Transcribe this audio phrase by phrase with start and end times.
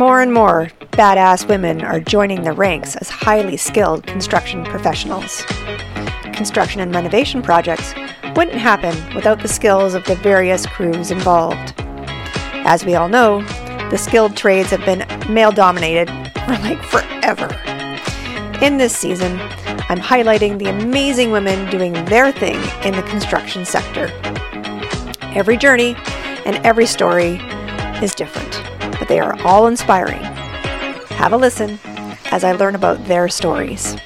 [0.00, 5.42] More and more badass women are joining the ranks as highly skilled construction professionals.
[6.32, 7.92] Construction and renovation projects
[8.34, 11.74] wouldn't happen without the skills of the various crews involved.
[12.64, 13.42] As we all know,
[13.90, 16.08] the skilled trades have been male dominated
[16.46, 17.54] for like forever.
[18.64, 19.38] In this season,
[19.90, 24.10] I'm highlighting the amazing women doing their thing in the construction sector.
[25.36, 25.94] Every journey
[26.46, 27.34] and every story
[28.02, 28.62] is different,
[29.10, 30.22] they are all inspiring.
[31.18, 31.80] Have a listen
[32.30, 33.96] as I learn about their stories.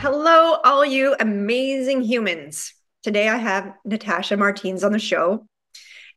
[0.00, 2.74] Hello, all you amazing humans.
[3.04, 5.46] Today I have Natasha Martins on the show.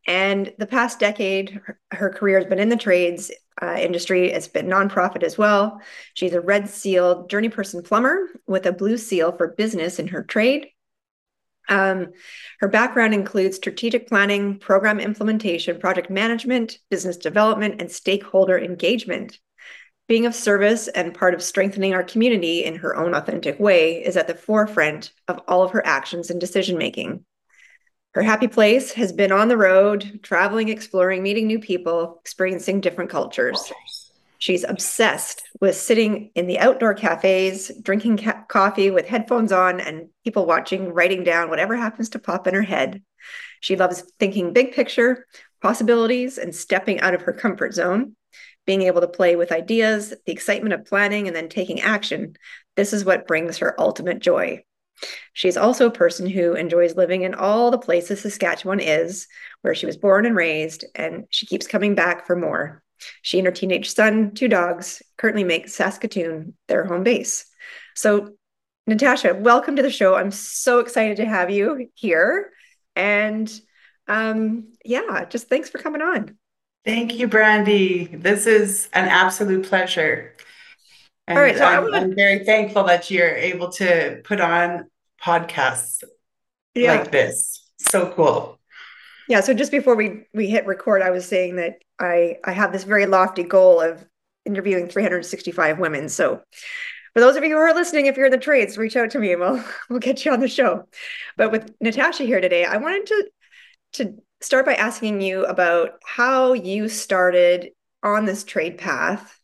[0.07, 1.61] And the past decade,
[1.91, 3.31] her, career has been in the trades
[3.61, 4.31] uh, industry.
[4.31, 5.81] It's been nonprofit as well.
[6.15, 10.23] She's a Red Seal Journey Person plumber with a Blue Seal for business in her
[10.23, 10.69] trade.
[11.69, 12.07] Um,
[12.59, 19.39] her background includes strategic planning, program implementation, project management, business development, and stakeholder engagement.
[20.07, 24.17] Being of service and part of strengthening our community in her own authentic way is
[24.17, 27.23] at the forefront of all of her actions and decision making.
[28.13, 33.09] Her happy place has been on the road, traveling, exploring, meeting new people, experiencing different
[33.09, 33.71] cultures.
[34.43, 40.09] She's obsessed with sitting in the outdoor cafes, drinking ca- coffee with headphones on, and
[40.25, 43.01] people watching, writing down whatever happens to pop in her head.
[43.61, 45.27] She loves thinking big picture,
[45.61, 48.17] possibilities, and stepping out of her comfort zone,
[48.65, 52.35] being able to play with ideas, the excitement of planning, and then taking action.
[52.75, 54.65] This is what brings her ultimate joy.
[55.31, 59.25] She's also a person who enjoys living in all the places Saskatchewan is,
[59.61, 62.82] where she was born and raised, and she keeps coming back for more.
[63.21, 67.45] She and her teenage son, two dogs, currently make Saskatoon their home base.
[67.95, 68.33] So,
[68.87, 70.15] Natasha, welcome to the show.
[70.15, 72.51] I'm so excited to have you here.
[72.95, 73.51] And
[74.07, 76.37] um, yeah, just thanks for coming on.
[76.85, 78.05] Thank you, Brandy.
[78.05, 80.35] This is an absolute pleasure.
[81.27, 81.93] And All right, so I'm.
[81.93, 84.89] I'm, very thankful that you're able to put on
[85.21, 86.03] podcasts
[86.75, 86.95] yeah.
[86.95, 87.71] like this.
[87.77, 88.59] So cool.
[89.33, 89.41] Yeah.
[89.41, 92.83] So just before we we hit record, I was saying that I I have this
[92.83, 94.05] very lofty goal of
[94.45, 96.07] interviewing 365 women.
[96.07, 96.43] So
[97.15, 99.17] for those of you who are listening, if you're in the trades, reach out to
[99.17, 100.87] me and we'll we'll get you on the show.
[101.35, 103.29] But with Natasha here today, I wanted to
[103.93, 107.71] to start by asking you about how you started
[108.03, 109.41] on this trade path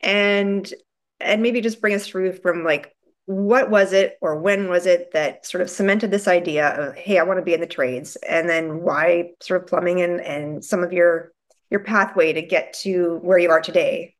[0.00, 0.72] and
[1.18, 2.94] and maybe just bring us through from like
[3.28, 7.18] what was it or when was it that sort of cemented this idea of hey
[7.18, 10.64] i want to be in the trades and then why sort of plumbing and and
[10.64, 11.30] some of your
[11.68, 14.14] your pathway to get to where you are today?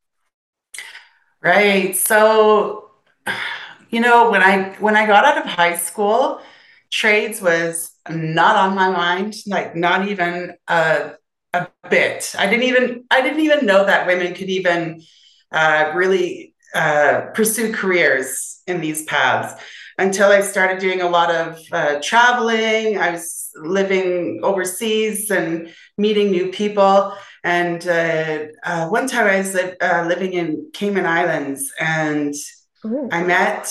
[1.42, 2.90] Right so
[3.88, 6.42] you know when i when i got out of high school
[6.90, 11.12] trades was not on my mind like not even a,
[11.54, 12.34] a bit.
[12.38, 15.00] I didn't even i didn't even know that women could even
[15.50, 19.60] uh, really uh, pursue careers in these paths
[19.98, 22.98] until I started doing a lot of uh, traveling.
[22.98, 27.14] I was living overseas and meeting new people.
[27.44, 32.34] And uh, uh one time I was uh, living in Cayman Islands and
[32.84, 33.08] Ooh.
[33.10, 33.68] I met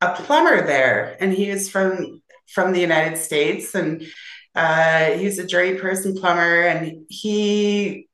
[0.00, 4.06] a plumber there, and he was from from the United States, and
[4.54, 8.08] uh, he's a journey person plumber, and he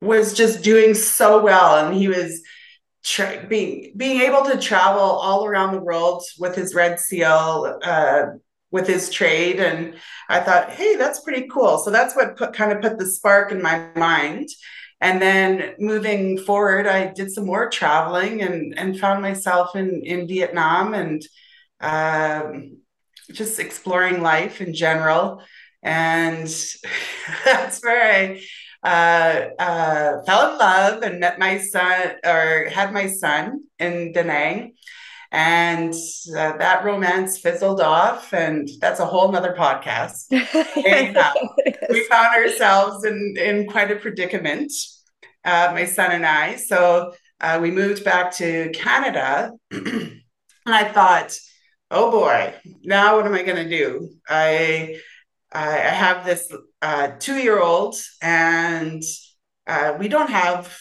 [0.00, 2.42] was just doing so well, and he was
[3.06, 8.26] tra- being being able to travel all around the world with his red seal uh,
[8.70, 9.60] with his trade.
[9.60, 9.94] And
[10.28, 11.78] i thought hey that's pretty cool.
[11.78, 14.48] So that's what put, kind of put the spark in my mind.
[15.00, 20.26] And then moving forward i did some more traveling and and found myself in in
[20.26, 21.22] vietnam and
[21.80, 22.78] um,
[23.32, 25.42] just exploring life in general.
[25.82, 26.48] And
[27.44, 28.40] that's where i
[28.86, 34.22] uh, uh, fell in love and met my son or had my son in Da
[34.22, 34.74] Nang.
[35.32, 40.32] And uh, that romance fizzled off, and that's a whole nother podcast.
[40.32, 41.32] uh,
[41.90, 44.72] we found ourselves in, in quite a predicament,
[45.44, 46.54] uh, my son and I.
[46.54, 50.22] So uh, we moved back to Canada, and
[50.64, 51.36] I thought,
[51.90, 54.10] oh boy, now what am I going to do?
[54.28, 55.00] I
[55.52, 56.52] I have this
[56.82, 59.02] uh, two year old, and
[59.66, 60.76] uh, we don't have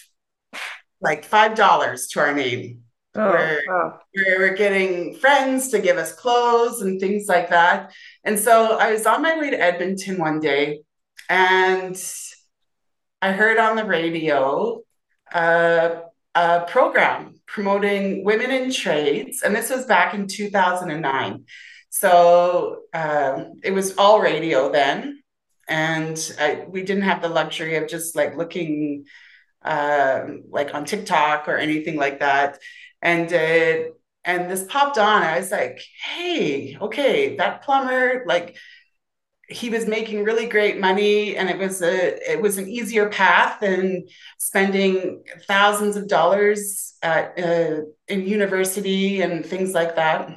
[1.01, 2.81] like five dollars to our name.
[3.17, 3.99] Oh, we're, oh.
[4.13, 7.93] we're getting friends to give us clothes and things like that.
[8.25, 10.81] And so I was on my way to Edmonton one day,
[11.29, 11.97] and
[13.21, 14.81] I heard on the radio
[15.33, 16.01] uh,
[16.35, 21.45] a program promoting women in trades, and this was back in 2009.
[21.99, 25.21] So um, it was all radio then.
[25.67, 29.05] and I, we didn't have the luxury of just like looking
[29.63, 32.59] um, like on TikTok or anything like that.
[33.01, 33.91] And uh,
[34.25, 35.23] and this popped on.
[35.23, 38.57] I was like, hey, okay, that plumber, like
[39.49, 43.59] he was making really great money and it was a it was an easier path
[43.61, 44.05] than
[44.39, 50.31] spending thousands of dollars at, uh, in university and things like that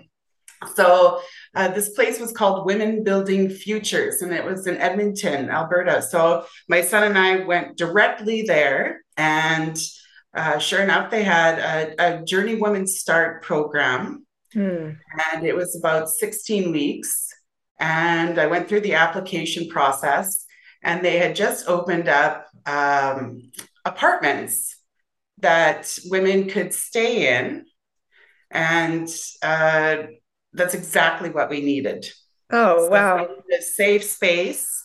[0.74, 1.20] so
[1.58, 6.00] uh, this place was called Women Building Futures, and it was in Edmonton, Alberta.
[6.02, 9.76] So my son and I went directly there, and
[10.36, 14.90] uh, sure enough, they had a, a Journey Women Start program, hmm.
[15.32, 17.26] and it was about 16 weeks.
[17.80, 20.46] And I went through the application process,
[20.84, 23.50] and they had just opened up um,
[23.84, 24.76] apartments
[25.38, 27.64] that women could stay in.
[28.48, 29.08] And
[29.42, 30.04] uh,
[30.58, 32.06] that's exactly what we needed.
[32.50, 33.28] Oh, so wow.
[33.56, 34.84] A safe space.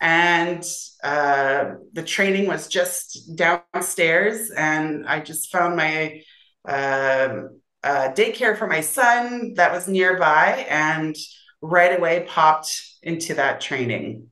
[0.00, 0.64] And
[1.04, 4.50] uh, the training was just downstairs.
[4.50, 6.22] And I just found my
[6.66, 7.42] uh,
[7.82, 11.16] uh, daycare for my son that was nearby and
[11.60, 14.26] right away popped into that training.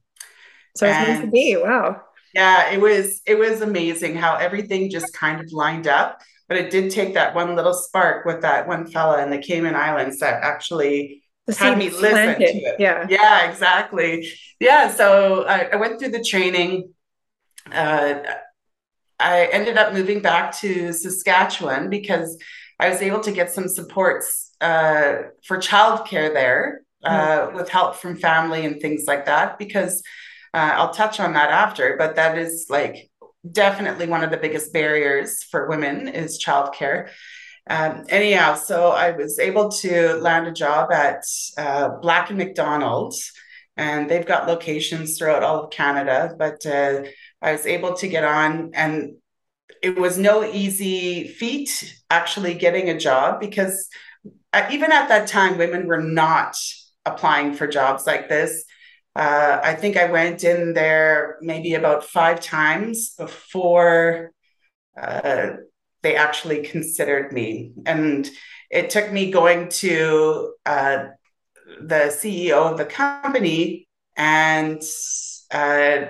[0.76, 1.56] So it's nice to be.
[1.56, 2.02] Wow.
[2.34, 6.20] Yeah, it was it was amazing how everything just kind of lined up.
[6.50, 9.76] But it did take that one little spark with that one fella in the Cayman
[9.76, 11.22] Islands that actually
[11.56, 12.38] had me listen planted.
[12.38, 12.76] to it.
[12.80, 13.06] Yeah.
[13.08, 14.28] Yeah, exactly.
[14.58, 14.90] Yeah.
[14.90, 16.92] So I, I went through the training.
[17.70, 18.18] Uh,
[19.20, 22.36] I ended up moving back to Saskatchewan because
[22.80, 27.54] I was able to get some supports uh, for childcare there uh, mm.
[27.54, 29.56] with help from family and things like that.
[29.56, 30.02] Because
[30.52, 33.09] uh, I'll touch on that after, but that is like
[33.48, 37.08] definitely one of the biggest barriers for women is childcare.
[37.68, 41.24] Um, anyhow, so I was able to land a job at
[41.56, 43.32] uh, Black and McDonald's,
[43.76, 46.34] and they've got locations throughout all of Canada.
[46.38, 47.04] But uh,
[47.40, 49.14] I was able to get on, and
[49.82, 53.88] it was no easy feat actually getting a job because
[54.52, 56.56] uh, even at that time, women were not
[57.06, 58.64] applying for jobs like this.
[59.14, 64.32] Uh, I think I went in there maybe about five times before
[65.00, 65.50] uh,
[66.02, 67.72] they actually considered me.
[67.86, 68.28] And
[68.70, 71.06] it took me going to uh,
[71.80, 74.82] the CEO of the company and
[75.50, 76.04] uh,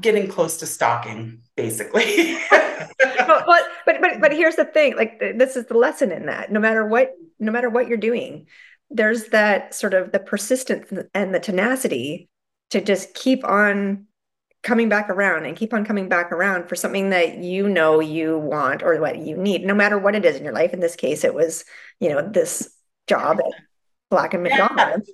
[0.00, 2.38] getting close to stalking, basically.
[2.50, 3.46] but,
[3.86, 6.86] but but but here's the thing like this is the lesson in that no matter
[6.86, 8.46] what no matter what you're doing
[8.92, 12.28] there's that sort of the persistence and the tenacity
[12.70, 14.06] to just keep on
[14.62, 18.38] coming back around and keep on coming back around for something that you know you
[18.38, 20.72] want or what you need, no matter what it is in your life.
[20.72, 21.64] In this case, it was,
[21.98, 22.72] you know, this
[23.08, 23.52] job at
[24.08, 24.78] Black and McDonald.
[24.78, 25.04] Yeah, like,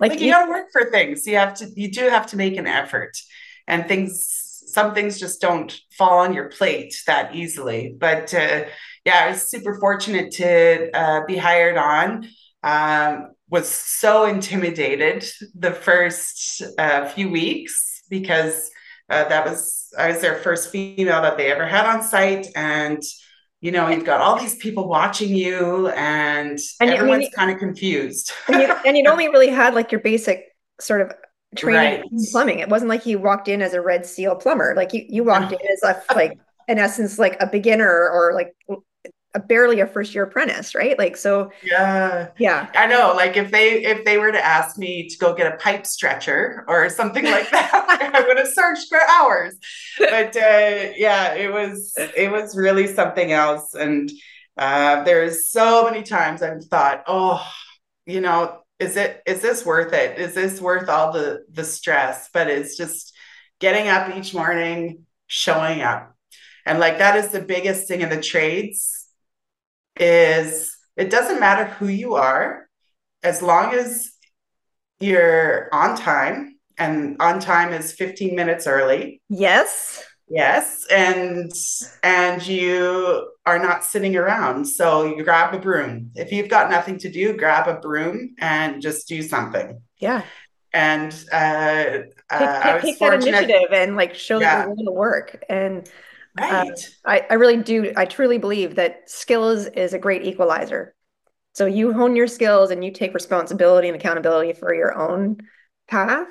[0.00, 1.26] like, like you, you gotta work for things.
[1.26, 3.18] You have to, you do have to make an effort,
[3.66, 7.94] and things, some things just don't fall on your plate that easily.
[7.98, 8.64] But uh,
[9.04, 12.28] yeah, I was super fortunate to uh, be hired on
[12.64, 15.24] um, was so intimidated
[15.54, 18.70] the first uh, few weeks because
[19.10, 23.02] uh, that was I was their first female that they ever had on site, and
[23.60, 28.32] you know you've got all these people watching you, and, and everyone's kind of confused.
[28.48, 30.46] and, you, and you only really had like your basic
[30.80, 31.12] sort of
[31.54, 32.04] training right.
[32.10, 32.58] in plumbing.
[32.60, 34.72] It wasn't like you walked in as a red seal plumber.
[34.74, 38.54] Like you you walked in as a like in essence like a beginner or like
[39.34, 40.98] a barely a first year apprentice, right?
[40.98, 42.28] Like so yeah.
[42.38, 42.68] Yeah.
[42.74, 43.12] I know.
[43.16, 46.64] Like if they if they were to ask me to go get a pipe stretcher
[46.68, 47.70] or something like that,
[48.14, 49.56] I would have searched for hours.
[49.98, 53.74] But uh yeah, it was it was really something else.
[53.74, 54.10] And
[54.56, 57.44] uh there's so many times I've thought, oh,
[58.06, 60.18] you know, is it is this worth it?
[60.18, 62.30] Is this worth all the the stress?
[62.32, 63.14] But it's just
[63.58, 66.14] getting up each morning, showing up.
[66.66, 69.03] And like that is the biggest thing in the trades
[69.98, 72.68] is it doesn't matter who you are
[73.22, 74.10] as long as
[75.00, 79.22] you're on time and on time is 15 minutes early.
[79.28, 80.04] Yes.
[80.28, 81.52] Yes and
[82.02, 84.64] and you are not sitting around.
[84.64, 86.10] So you grab a broom.
[86.14, 89.80] If you've got nothing to do grab a broom and just do something.
[89.98, 90.22] Yeah.
[90.72, 94.56] And uh, take, uh, that initiative and like show yeah.
[94.56, 95.44] that you're willing to work.
[95.48, 95.88] And
[96.38, 96.72] Right.
[96.72, 96.74] Uh,
[97.04, 97.92] I, I really do.
[97.96, 100.94] I truly believe that skills is a great equalizer.
[101.52, 105.38] So you hone your skills and you take responsibility and accountability for your own
[105.86, 106.26] path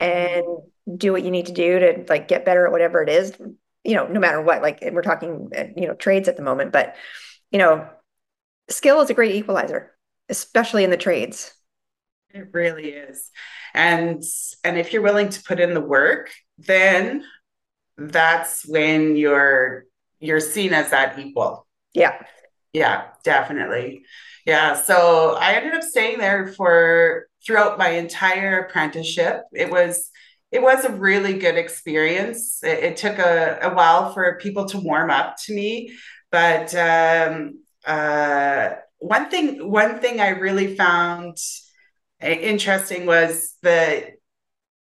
[0.00, 0.44] and
[0.96, 3.34] do what you need to do to like get better at whatever it is,
[3.84, 6.96] you know, no matter what, like we're talking, you know, trades at the moment, but
[7.50, 7.88] you know,
[8.70, 9.94] skill is a great equalizer,
[10.28, 11.52] especially in the trades.
[12.30, 13.30] It really is.
[13.74, 14.22] And
[14.64, 17.24] and if you're willing to put in the work, then
[17.98, 19.84] that's when you're
[20.20, 21.66] you're seen as that equal.
[21.94, 22.22] Yeah.
[22.72, 24.04] Yeah, definitely.
[24.46, 24.74] Yeah.
[24.74, 29.42] So I ended up staying there for throughout my entire apprenticeship.
[29.52, 30.10] It was
[30.50, 32.62] it was a really good experience.
[32.62, 35.92] It, it took a, a while for people to warm up to me,
[36.30, 41.36] but um, uh, one thing one thing I really found
[42.20, 44.17] interesting was the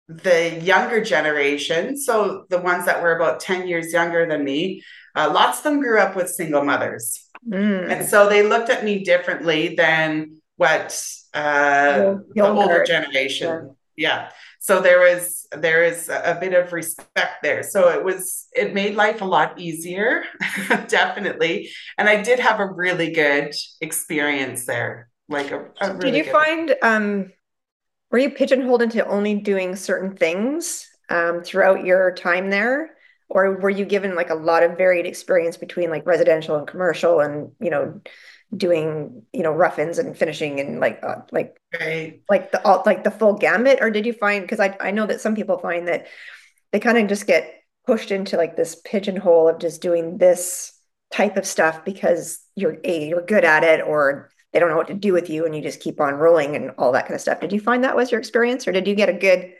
[0.08, 1.96] the younger generation.
[1.96, 4.82] So the ones that were about ten years younger than me,
[5.14, 7.28] uh, lots of them grew up with single mothers.
[7.48, 7.90] Mm.
[7.90, 11.00] And so they looked at me differently than what
[11.34, 13.74] uh, the older generation.
[13.96, 14.24] Yeah.
[14.24, 14.30] yeah.
[14.66, 17.62] So there was there is a bit of respect there.
[17.62, 20.24] So it was it made life a lot easier,
[20.88, 21.70] definitely.
[21.98, 25.08] And I did have a really good experience there.
[25.28, 27.32] Like a, a really did you find um
[28.10, 32.96] were you pigeonholed into only doing certain things um, throughout your time there?
[33.28, 37.20] or were you given like a lot of varied experience between like residential and commercial
[37.20, 38.00] and you know
[38.56, 42.22] doing you know rough-ins and finishing and like uh, like right.
[42.30, 45.06] like the all like the full gambit or did you find because I, I know
[45.06, 46.06] that some people find that
[46.72, 47.52] they kind of just get
[47.86, 50.72] pushed into like this pigeonhole of just doing this
[51.12, 54.86] type of stuff because you're a you're good at it or they don't know what
[54.86, 57.20] to do with you and you just keep on rolling and all that kind of
[57.20, 57.40] stuff.
[57.40, 59.52] Did you find that was your experience or did you get a good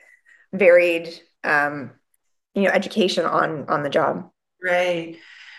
[0.55, 1.91] varied um
[2.55, 4.31] you know education on on the job?
[4.65, 5.19] Right.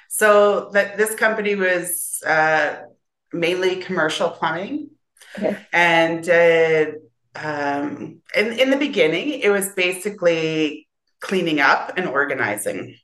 [0.10, 2.78] So that this company was uh,
[3.32, 4.90] mainly commercial plumbing.
[5.38, 5.56] Okay.
[5.72, 6.86] and uh,
[7.36, 10.88] um, in, in the beginning it was basically
[11.20, 12.96] cleaning up and organizing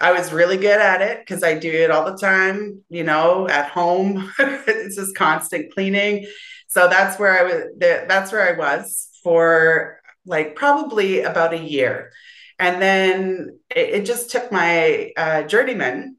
[0.00, 3.48] I was really good at it because I do it all the time, you know,
[3.48, 4.32] at home.
[4.38, 6.26] it's just constant cleaning.
[6.68, 12.10] So that's where I was that's where I was for like probably about a year.
[12.58, 16.16] And then it, it just took my uh, journeyman,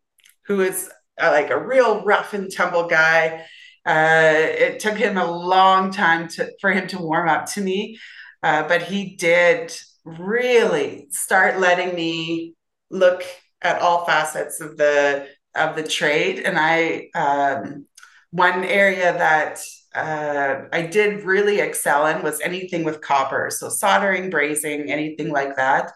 [0.48, 0.90] who is
[1.22, 3.46] uh, like a real rough and tumble guy.
[3.86, 8.00] Uh, it took him a long time to, for him to warm up to me,
[8.42, 12.54] uh, but he did really start letting me
[12.90, 13.24] look
[13.66, 16.40] at all facets of the of the trade.
[16.40, 17.86] And I um,
[18.32, 19.60] one area that
[19.94, 25.56] uh, I did really excel in was anything with copper, so soldering, brazing, anything like
[25.56, 25.92] that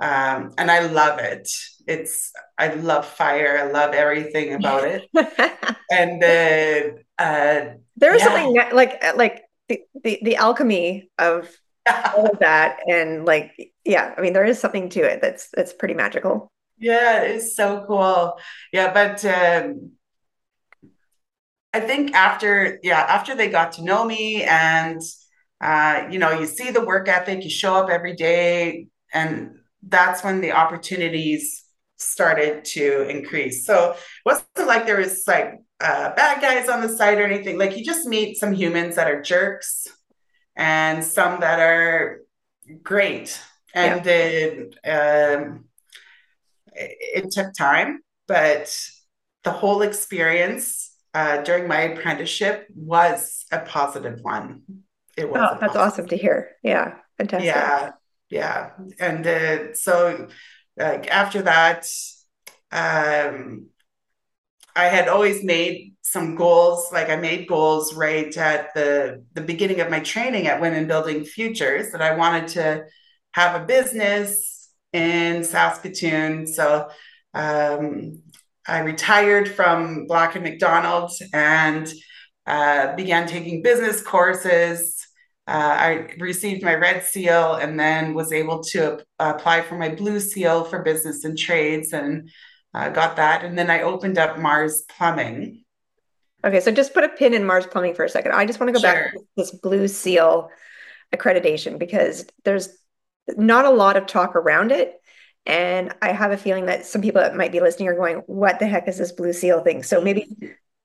[0.00, 1.48] um, and I love it.
[1.86, 3.58] It's I love fire.
[3.58, 5.08] I love everything about it.
[5.90, 8.26] and uh, uh, there is yeah.
[8.26, 11.50] something like like the, the, the alchemy of
[12.14, 15.72] all of that, and like yeah, I mean there is something to it that's that's
[15.72, 16.52] pretty magical.
[16.78, 18.38] Yeah, it's so cool.
[18.72, 19.92] Yeah, but um,
[21.72, 25.00] I think after yeah after they got to know me and
[25.60, 30.22] uh, you know you see the work ethic, you show up every day and that's
[30.24, 31.64] when the opportunities
[31.96, 33.66] started to increase.
[33.66, 37.58] So it wasn't like there was like uh, bad guys on the site or anything.
[37.58, 39.86] Like you just meet some humans that are jerks
[40.56, 42.20] and some that are
[42.82, 43.40] great.
[43.74, 44.12] And yeah.
[44.12, 45.67] it, um,
[46.78, 48.76] it, it took time, but
[49.44, 54.62] the whole experience uh, during my apprenticeship was a positive one.
[55.16, 55.40] It was.
[55.42, 56.50] Oh, that's awesome to hear.
[56.62, 57.46] Yeah, fantastic.
[57.46, 57.92] Yeah,
[58.30, 60.28] yeah and uh, so
[60.76, 61.86] like after that
[62.72, 63.66] um
[64.76, 69.80] i had always made some goals like i made goals right at the the beginning
[69.80, 72.84] of my training at women building futures that i wanted to
[73.32, 74.57] have a business
[74.92, 76.88] in saskatoon so
[77.34, 78.22] um,
[78.66, 81.92] i retired from black and McDonald's and
[82.46, 84.98] uh, began taking business courses
[85.48, 90.20] uh, I received my red seal and then was able to apply for my blue
[90.20, 92.28] seal for business and trades and
[92.74, 93.44] uh, got that.
[93.44, 95.64] And then I opened up Mars Plumbing.
[96.44, 98.32] Okay, so just put a pin in Mars Plumbing for a second.
[98.32, 98.92] I just want to go sure.
[98.92, 100.50] back to this blue seal
[101.16, 102.68] accreditation because there's
[103.36, 104.94] not a lot of talk around it.
[105.46, 108.58] And I have a feeling that some people that might be listening are going, what
[108.58, 109.82] the heck is this blue seal thing?
[109.82, 110.36] So maybe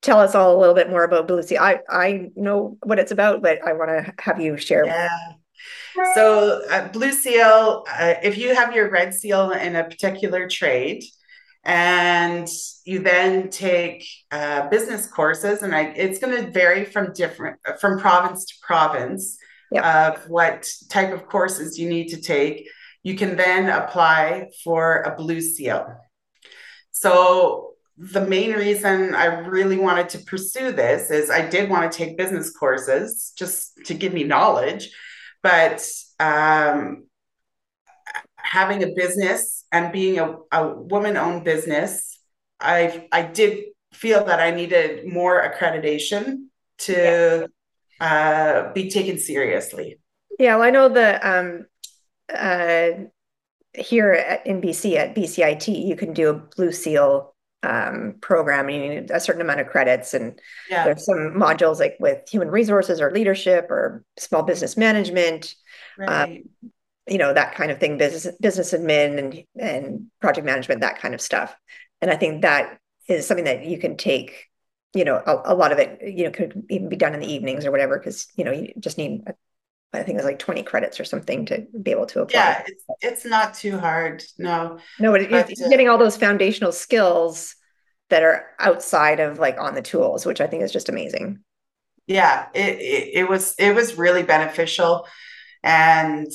[0.04, 1.60] tell us all a little bit more about Blue Seal.
[1.60, 4.84] I, I know what it's about, but I want to have you share.
[4.84, 5.08] Yeah.
[6.14, 11.04] So, uh, Blue Seal, uh, if you have your red seal in a particular trade,
[11.64, 12.46] and
[12.84, 17.98] you then take uh, business courses, and I, it's going to vary from different from
[17.98, 19.38] province to province
[19.74, 19.84] yep.
[19.84, 22.68] of what type of courses you need to take.
[23.02, 25.86] You can then apply for a blue seal.
[26.90, 31.96] So the main reason I really wanted to pursue this is I did want to
[31.96, 34.90] take business courses just to give me knowledge,
[35.42, 35.86] but
[36.18, 37.06] um,
[38.36, 42.18] having a business and being a, a woman-owned business,
[42.60, 46.46] I I did feel that I needed more accreditation
[46.78, 47.48] to
[48.00, 49.98] uh, be taken seriously.
[50.38, 51.66] Yeah, well, I know the um,
[52.32, 52.88] uh,
[53.74, 58.68] here at, in BC at BCIT, you can do a Blue Seal um, program.
[58.68, 60.84] and You need a certain amount of credits, and yeah.
[60.84, 65.54] there's some modules like with human resources or leadership or small business management.
[65.98, 66.08] Right.
[66.08, 66.38] Um,
[67.06, 71.14] you know that kind of thing, business business admin and and project management, that kind
[71.14, 71.54] of stuff.
[72.00, 74.46] And I think that is something that you can take.
[74.94, 77.32] You know, a, a lot of it, you know, could even be done in the
[77.32, 79.24] evenings or whatever, because you know you just need
[79.94, 82.40] I think it's like 20 credits or something to be able to apply.
[82.40, 84.24] Yeah, it's, it's not too hard.
[84.38, 84.78] No.
[84.98, 87.54] No, but, but it's uh, getting all those foundational skills
[88.10, 91.40] that are outside of like on the tools, which I think is just amazing.
[92.06, 95.06] Yeah, it, it, it was it was really beneficial.
[95.62, 96.30] And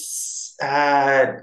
[0.61, 1.33] uh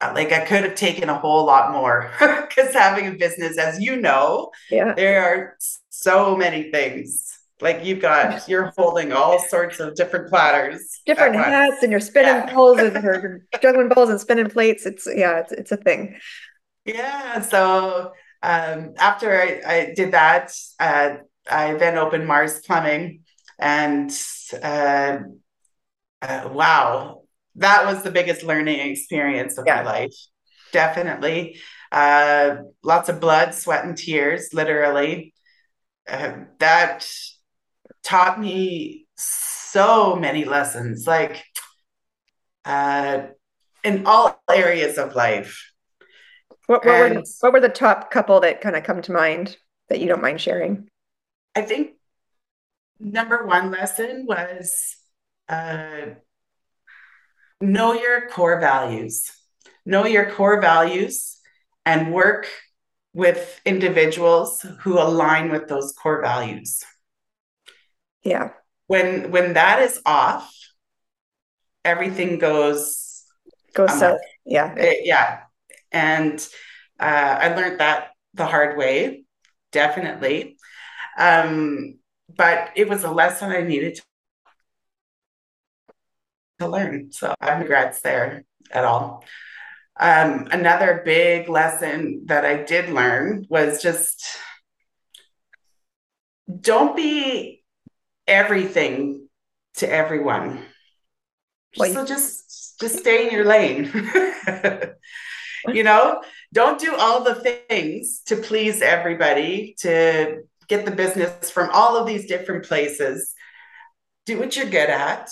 [0.00, 4.00] like I could have taken a whole lot more because having a business, as you
[4.00, 5.56] know, yeah, there are
[5.90, 7.26] so many things.
[7.60, 12.48] Like you've got you're holding all sorts of different platters different hats and you're spinning
[12.48, 12.54] yeah.
[12.54, 14.86] bowls and you're juggling bowls and spinning plates.
[14.86, 16.18] It's yeah it's, it's a thing.
[16.86, 21.16] Yeah so um, after I, I, did that uh,
[21.50, 23.20] i then opened mars plumbing
[23.58, 24.10] and
[24.62, 25.18] uh,
[26.22, 27.19] uh, wow
[27.56, 29.76] that was the biggest learning experience of yeah.
[29.76, 30.14] my life
[30.72, 31.58] definitely
[31.92, 35.34] uh, lots of blood sweat and tears literally
[36.08, 37.06] uh, that
[38.02, 41.44] taught me so many lessons, like
[42.64, 43.22] uh,
[43.84, 45.72] in all areas of life.
[46.66, 49.56] What, what, were the, what were the top couple that kind of come to mind
[49.88, 50.88] that you don't mind sharing?
[51.54, 51.92] I think
[52.98, 54.96] number one lesson was
[55.48, 56.14] uh,
[57.60, 59.30] know your core values.
[59.84, 61.38] Know your core values
[61.84, 62.48] and work
[63.12, 66.82] with individuals who align with those core values.
[68.22, 68.50] Yeah.
[68.86, 70.54] When when that is off,
[71.84, 73.24] everything goes
[73.74, 74.20] goes south.
[74.44, 74.74] yeah.
[74.74, 75.40] It, eh, yeah.
[75.92, 76.38] And
[76.98, 79.24] uh, I learned that the hard way,
[79.72, 80.56] definitely.
[81.18, 81.98] Um,
[82.36, 84.00] but it was a lesson I needed
[86.60, 87.12] to, learn.
[87.12, 89.24] So I have regrets there at all.
[89.98, 94.24] Um, another big lesson that I did learn was just
[96.60, 97.62] don't be
[98.26, 99.28] everything
[99.76, 100.64] to everyone.
[101.76, 103.90] So just just stay in your lane.
[105.68, 107.34] you know, don't do all the
[107.68, 113.34] things to please everybody, to get the business from all of these different places.
[114.26, 115.30] Do what you're good at,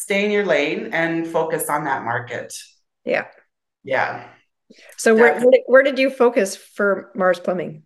[0.00, 2.54] stay in your lane and focus on that market.
[3.04, 3.26] Yeah.
[3.84, 4.28] Yeah.
[4.96, 7.82] So where, where did you focus for Mars Plumbing?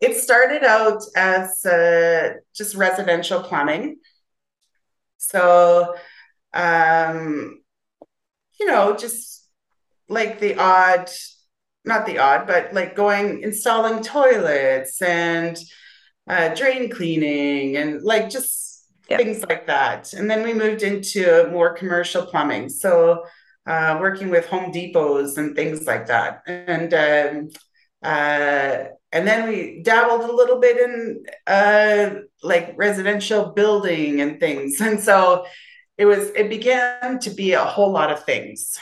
[0.00, 4.00] It started out as uh, just residential plumbing.
[5.16, 5.94] So,
[6.52, 7.62] um,
[8.60, 9.48] you know, just
[10.08, 11.08] like the odd,
[11.84, 15.56] not the odd, but like going, installing toilets and
[16.28, 18.71] uh, drain cleaning and like just
[19.06, 20.12] things like that.
[20.12, 22.68] And then we moved into more commercial plumbing.
[22.68, 23.24] So,
[23.66, 26.42] uh, working with Home Depots and things like that.
[26.46, 27.50] And um,
[28.02, 32.10] uh, and then we dabbled a little bit in uh,
[32.42, 35.46] like residential building and things and so
[35.98, 38.78] it was it began to be a whole lot of things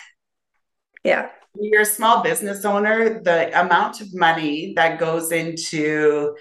[1.04, 1.28] yeah
[1.60, 6.34] you're a small business owner the amount of money that goes into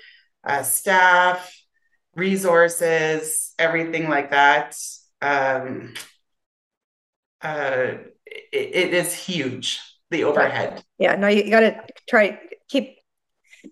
[0.45, 1.58] uh, staff
[2.19, 4.75] resources everything like that
[5.21, 5.93] um,
[7.41, 7.93] uh,
[8.25, 10.84] it, it is huge the overhead.
[10.97, 12.97] Yeah no you got to try keep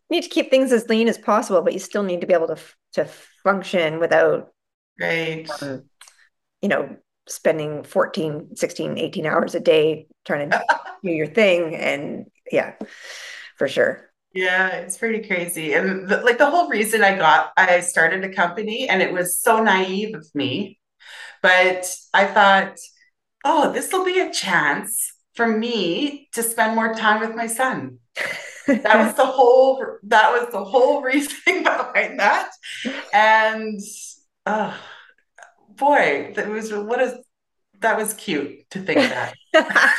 [0.09, 2.47] need to keep things as lean as possible, but you still need to be able
[2.47, 2.57] to
[2.93, 3.05] to
[3.43, 4.51] function without
[4.99, 5.49] right.
[5.61, 5.83] um,
[6.61, 6.95] you know
[7.27, 10.63] spending 14 16 18 hours a day trying to
[11.03, 12.73] do your thing and yeah
[13.57, 15.73] for sure yeah it's pretty crazy.
[15.73, 19.37] And the, like the whole reason i got i started a company and it was
[19.37, 20.79] so naive of me
[21.41, 22.77] but i thought
[23.45, 27.99] oh this will be a chance for me to spend more time with my son.
[28.67, 32.49] That was the whole that was the whole reasoning behind that.
[33.13, 33.79] And
[34.45, 34.75] uh,
[35.69, 37.13] boy that was what is
[37.79, 39.33] that was cute to think that.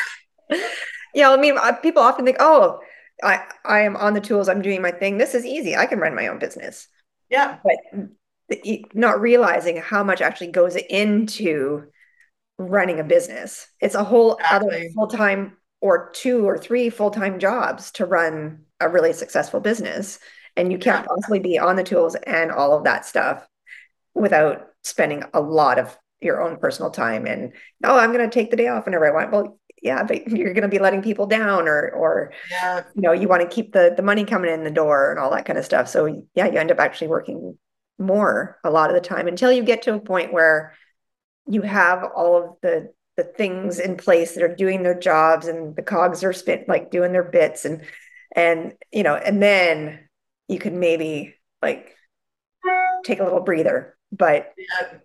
[1.15, 2.81] Yeah i mean uh, people often think oh
[3.23, 4.49] I I am on the tools.
[4.49, 5.19] I'm doing my thing.
[5.19, 5.77] This is easy.
[5.77, 6.89] I can run my own business.
[7.29, 7.59] Yeah.
[7.65, 8.09] But
[8.95, 11.85] not realizing how much actually goes into
[12.59, 13.69] running a business.
[13.81, 14.69] It's a whole exactly.
[14.69, 20.19] other full-time or two or three full-time jobs to run a really successful business.
[20.57, 23.47] And you can't possibly be on the tools and all of that stuff
[24.15, 27.53] without spending a lot of your own personal time and
[27.85, 30.55] oh i'm going to take the day off whenever i want well yeah but you're
[30.55, 32.83] going to be letting people down or or yeah.
[32.95, 35.31] you know you want to keep the the money coming in the door and all
[35.31, 37.57] that kind of stuff so yeah you end up actually working
[37.99, 40.75] more a lot of the time until you get to a point where
[41.47, 45.75] you have all of the the things in place that are doing their jobs and
[45.75, 47.83] the cogs are spit like doing their bits and
[48.37, 50.09] and you know and then
[50.47, 51.97] you could maybe like
[53.05, 54.99] take a little breather but yeah.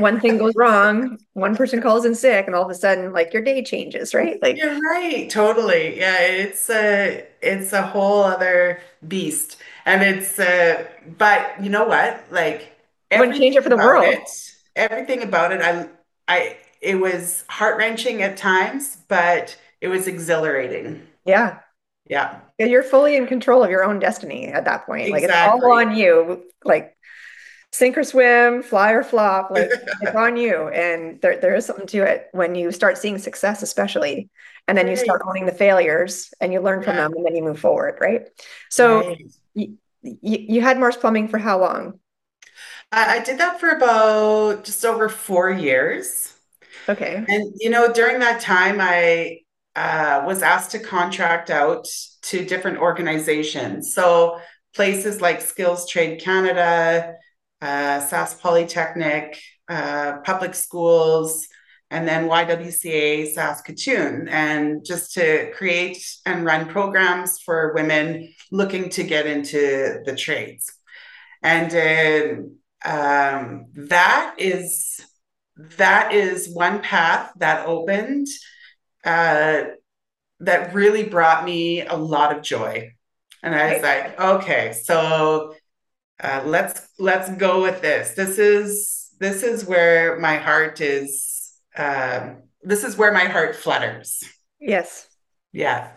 [0.00, 3.32] One thing goes wrong one person calls in sick and all of a sudden like
[3.32, 4.40] your day changes right?
[4.42, 5.98] Like you're right totally.
[5.98, 9.56] Yeah it's a it's a whole other beast.
[9.86, 10.84] And it's uh
[11.18, 12.24] but you know what?
[12.30, 12.76] Like
[13.12, 14.04] wouldn't change it for the world.
[14.04, 14.28] it,
[14.76, 15.88] everything about it i
[16.28, 21.06] i it was heart-wrenching at times but it was exhilarating.
[21.24, 21.58] Yeah.
[22.08, 22.40] Yeah.
[22.58, 25.06] You're fully in control of your own destiny at that point.
[25.06, 25.28] Exactly.
[25.28, 26.42] like it's all on you.
[26.64, 26.96] Like
[27.72, 29.70] sink or swim, fly or flop, like
[30.02, 30.68] it's on you.
[30.68, 34.28] And there, there is something to it when you start seeing success, especially,
[34.66, 34.92] and then right.
[34.92, 37.02] you start owning the failures and you learn from yeah.
[37.02, 37.98] them and then you move forward.
[38.00, 38.28] Right.
[38.68, 39.24] So right.
[39.54, 39.76] You,
[40.22, 41.98] you had Mars Plumbing for how long?
[42.92, 46.34] I did that for about just over four years.
[46.88, 47.24] Okay.
[47.28, 49.40] And, you know, during that time, I
[49.76, 51.86] uh, was asked to contract out
[52.22, 53.94] to different organizations.
[53.94, 54.40] So
[54.74, 57.14] places like Skills Trade Canada,
[57.60, 61.46] uh, Sask Polytechnic, uh, public schools,
[61.90, 69.02] and then YWCA Saskatoon, and just to create and run programs for women looking to
[69.02, 70.72] get into the trades.
[71.42, 71.74] And
[72.84, 75.00] uh, um, that is
[75.56, 78.28] that is one path that opened
[79.04, 79.64] uh,
[80.40, 82.92] that really brought me a lot of joy.
[83.42, 85.54] And I was like, okay, so
[86.22, 88.10] uh, let's let's go with this.
[88.14, 91.52] This is this is where my heart is.
[91.76, 94.22] Um, this is where my heart flutters.
[94.60, 95.08] Yes.
[95.52, 95.92] Yeah.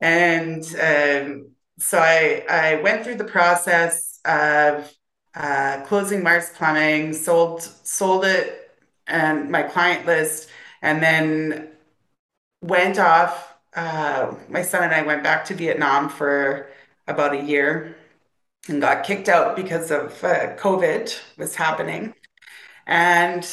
[0.00, 4.92] And um, so I I went through the process of
[5.34, 8.56] uh, closing Mars Plumbing, sold sold it
[9.06, 10.48] and my client list,
[10.82, 11.68] and then
[12.62, 13.54] went off.
[13.74, 16.70] Uh, my son and I went back to Vietnam for
[17.06, 17.96] about a year
[18.68, 22.14] and got kicked out because of uh, COVID was happening.
[22.86, 23.46] And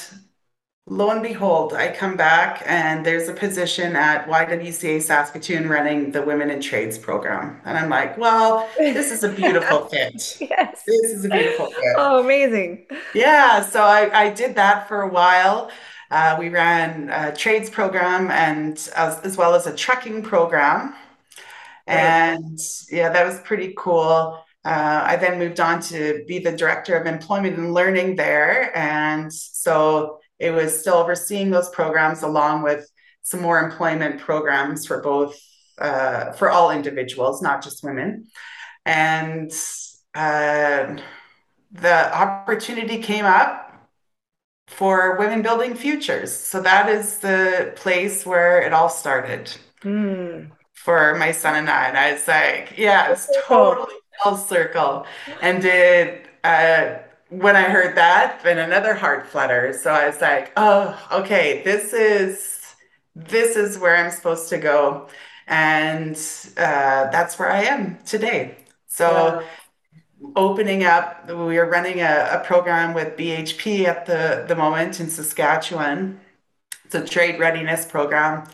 [0.85, 6.21] lo and behold, I come back and there's a position at YWCA Saskatoon running the
[6.21, 7.61] Women in Trades program.
[7.65, 10.37] And I'm like, well, this is a beautiful fit.
[10.39, 10.83] yes.
[10.85, 11.95] This is a beautiful fit.
[11.97, 12.87] Oh, amazing.
[13.13, 13.61] Yeah.
[13.61, 15.71] So I, I did that for a while.
[16.09, 20.93] Uh, we ran a trades program and as, as well as a trucking program.
[21.87, 21.97] Right.
[21.97, 24.43] And yeah, that was pretty cool.
[24.67, 28.77] Uh, I then moved on to be the director of employment and learning there.
[28.77, 32.85] And so it was still overseeing those programs along with
[33.21, 35.39] some more employment programs for both,
[35.77, 38.27] uh, for all individuals, not just women.
[38.85, 39.53] And
[40.13, 40.97] uh,
[41.71, 43.71] the opportunity came up
[44.67, 46.33] for Women Building Futures.
[46.33, 49.49] So that is the place where it all started.
[49.81, 50.51] Mm.
[50.73, 51.87] For my son and I.
[51.87, 55.05] And I was like, yeah, it's totally full circle.
[55.41, 56.99] And did uh,
[57.29, 59.73] when I heard that, then another heart flutter.
[59.73, 62.75] So I was like, oh, okay, this is
[63.15, 65.07] this is where I'm supposed to go.
[65.47, 66.15] And
[66.57, 68.57] uh, that's where I am today.
[68.87, 69.41] So
[70.21, 70.27] yeah.
[70.35, 75.09] opening up, we are running a, a program with BHP at the, the moment in
[75.09, 76.19] Saskatchewan.
[76.85, 78.47] It's a trade readiness program.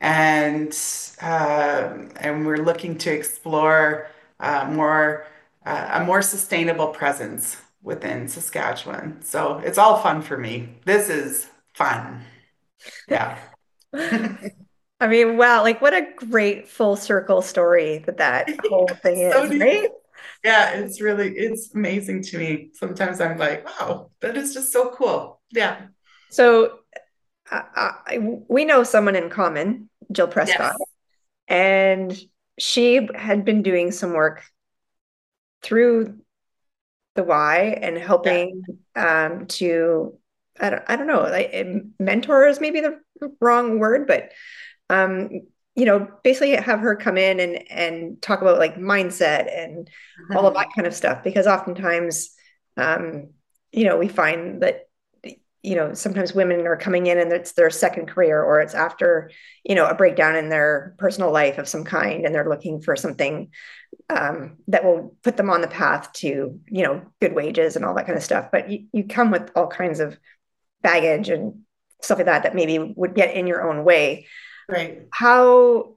[0.00, 0.76] And
[1.20, 4.08] uh, and we're looking to explore
[4.70, 5.26] more
[5.64, 9.22] uh, a more sustainable presence within Saskatchewan.
[9.22, 10.68] So it's all fun for me.
[10.84, 12.22] This is fun.
[13.08, 13.38] Yeah.
[13.94, 19.32] I mean, wow, like what a great full circle story that that whole thing is,
[19.32, 19.88] so right?
[20.44, 22.70] Yeah, it's really it's amazing to me.
[22.74, 25.40] Sometimes I'm like, wow, that is just so cool.
[25.50, 25.86] Yeah.
[26.30, 26.78] So
[27.50, 30.88] uh, I, we know someone in common, Jill Prescott, yes.
[31.48, 32.20] and
[32.58, 34.42] she had been doing some work
[35.62, 36.18] through
[37.14, 38.62] the Y and helping
[38.96, 39.26] yeah.
[39.26, 40.18] um, to
[40.60, 41.54] I don't I don't know like
[41.98, 43.00] mentor is maybe the
[43.40, 44.32] wrong word, but
[44.90, 45.30] um,
[45.74, 50.36] you know, basically have her come in and and talk about like mindset and mm-hmm.
[50.36, 52.34] all of that kind of stuff because oftentimes
[52.76, 53.30] um,
[53.72, 54.88] you know, we find that
[55.62, 59.30] you know, sometimes women are coming in and it's their second career or it's after,
[59.62, 62.96] you know, a breakdown in their personal life of some kind and they're looking for
[62.96, 63.48] something
[64.10, 67.94] um, that will put them on the path to, you know, good wages and all
[67.94, 68.48] that kind of stuff.
[68.50, 70.18] But you, you come with all kinds of
[70.82, 71.60] baggage and
[72.00, 74.26] stuff like that that maybe would get in your own way.
[74.68, 75.06] Right.
[75.12, 75.94] How,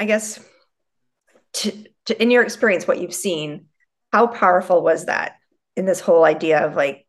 [0.00, 0.44] I guess,
[1.54, 3.66] to, to, in your experience, what you've seen,
[4.12, 5.36] how powerful was that
[5.76, 7.06] in this whole idea of like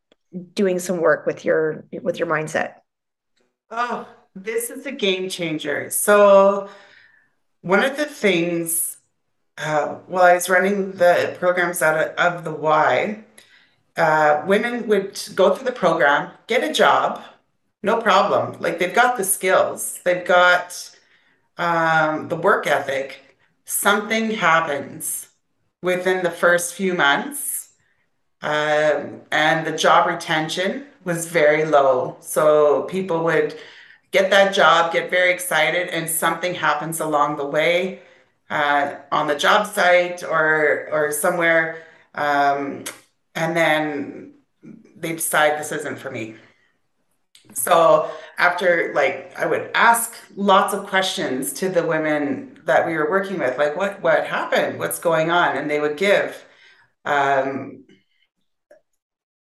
[0.53, 2.75] doing some work with your with your mindset?
[3.69, 5.89] Oh, this is a game changer.
[5.89, 6.69] So
[7.61, 8.97] one of the things,
[9.57, 13.23] uh, while I was running the programs out of, of the Y,
[13.97, 17.23] uh, women would go through the program, get a job,
[17.83, 18.57] no problem.
[18.59, 20.97] Like they've got the skills, they've got
[21.57, 23.37] um, the work ethic.
[23.65, 25.29] Something happens
[25.81, 27.52] within the first few months,
[28.43, 32.17] um, and the job retention was very low.
[32.19, 33.57] So people would
[34.11, 38.01] get that job, get very excited, and something happens along the way
[38.49, 41.83] uh, on the job site or or somewhere,
[42.15, 42.83] um,
[43.33, 44.33] and then
[44.95, 46.35] they decide this isn't for me.
[47.53, 53.09] So after like I would ask lots of questions to the women that we were
[53.09, 56.45] working with, like what what happened, what's going on, and they would give.
[57.05, 57.82] Um,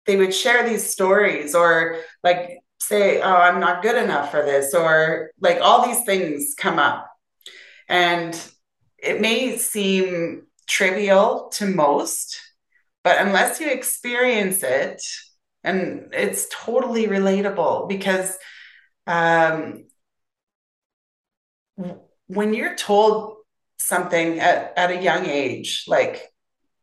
[0.06, 4.74] they would share these stories or like say, oh, I'm not good enough for this,
[4.74, 7.08] or like all these things come up.
[7.88, 8.40] And
[8.98, 12.40] it may seem trivial to most,
[13.04, 15.02] but unless you experience it,
[15.62, 18.36] and it's totally relatable because
[19.06, 19.84] um,
[22.26, 23.36] when you're told
[23.78, 26.22] something at, at a young age, like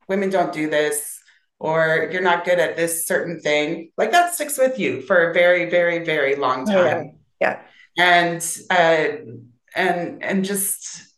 [0.07, 1.19] women don't do this,
[1.59, 5.33] or you're not good at this certain thing, like that sticks with you for a
[5.33, 6.75] very, very, very long time.
[6.75, 7.59] Oh, yeah.
[7.59, 7.61] yeah.
[7.97, 9.33] And uh,
[9.75, 11.15] and and just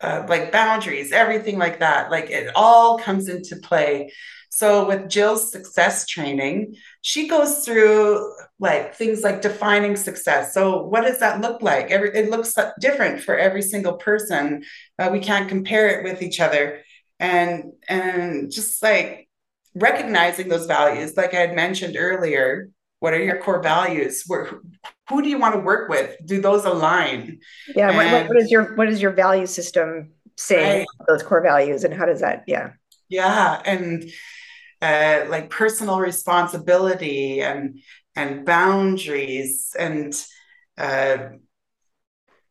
[0.00, 4.10] uh, like boundaries, everything like that, like it all comes into play
[4.56, 10.54] so with Jill's success training, she goes through like things like defining success.
[10.54, 11.90] So what does that look like?
[11.90, 14.64] Every it looks different for every single person.
[14.98, 16.80] Uh, we can't compare it with each other,
[17.18, 19.28] and and just like
[19.74, 22.70] recognizing those values, like I had mentioned earlier.
[22.98, 24.24] What are your core values?
[24.26, 24.48] Where,
[25.10, 26.16] who do you want to work with?
[26.24, 27.40] Do those align?
[27.74, 27.90] Yeah.
[27.90, 30.78] And, what, what is your what is your value system say?
[30.78, 30.86] Right.
[31.06, 32.44] Those core values, and how does that?
[32.46, 32.70] Yeah.
[33.08, 34.10] Yeah, and
[34.82, 37.80] uh, like personal responsibility and
[38.16, 40.14] and boundaries and
[40.78, 41.18] uh,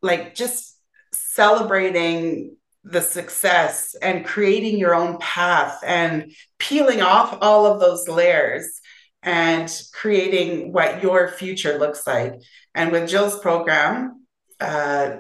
[0.01, 0.77] like just
[1.11, 8.79] celebrating the success and creating your own path and peeling off all of those layers
[9.23, 12.35] and creating what your future looks like.
[12.75, 14.25] And with Jill's program,
[14.59, 15.17] uh,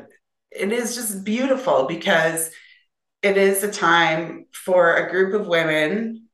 [0.51, 2.51] it is just beautiful because
[3.23, 6.27] it is a time for a group of women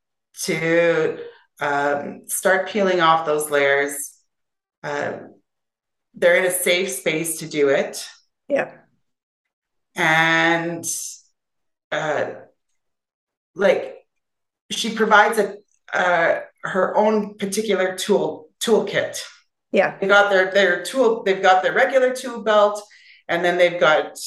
[0.43, 1.17] to
[1.61, 4.19] um, start peeling off those layers.
[4.83, 5.19] Uh,
[6.13, 8.05] they're in a safe space to do it.
[8.49, 8.71] Yeah.
[9.95, 10.85] And
[11.91, 12.31] uh,
[13.55, 13.97] like
[14.71, 15.57] she provides a
[15.93, 19.21] uh, her own particular tool toolkit.
[19.71, 19.97] Yeah.
[19.99, 22.81] They got their their tool, they've got their regular tool belt,
[23.27, 24.17] and then they've got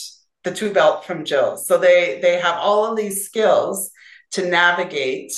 [0.43, 1.57] the tool belt from Jill.
[1.57, 3.91] So they they have all of these skills
[4.33, 5.33] to navigate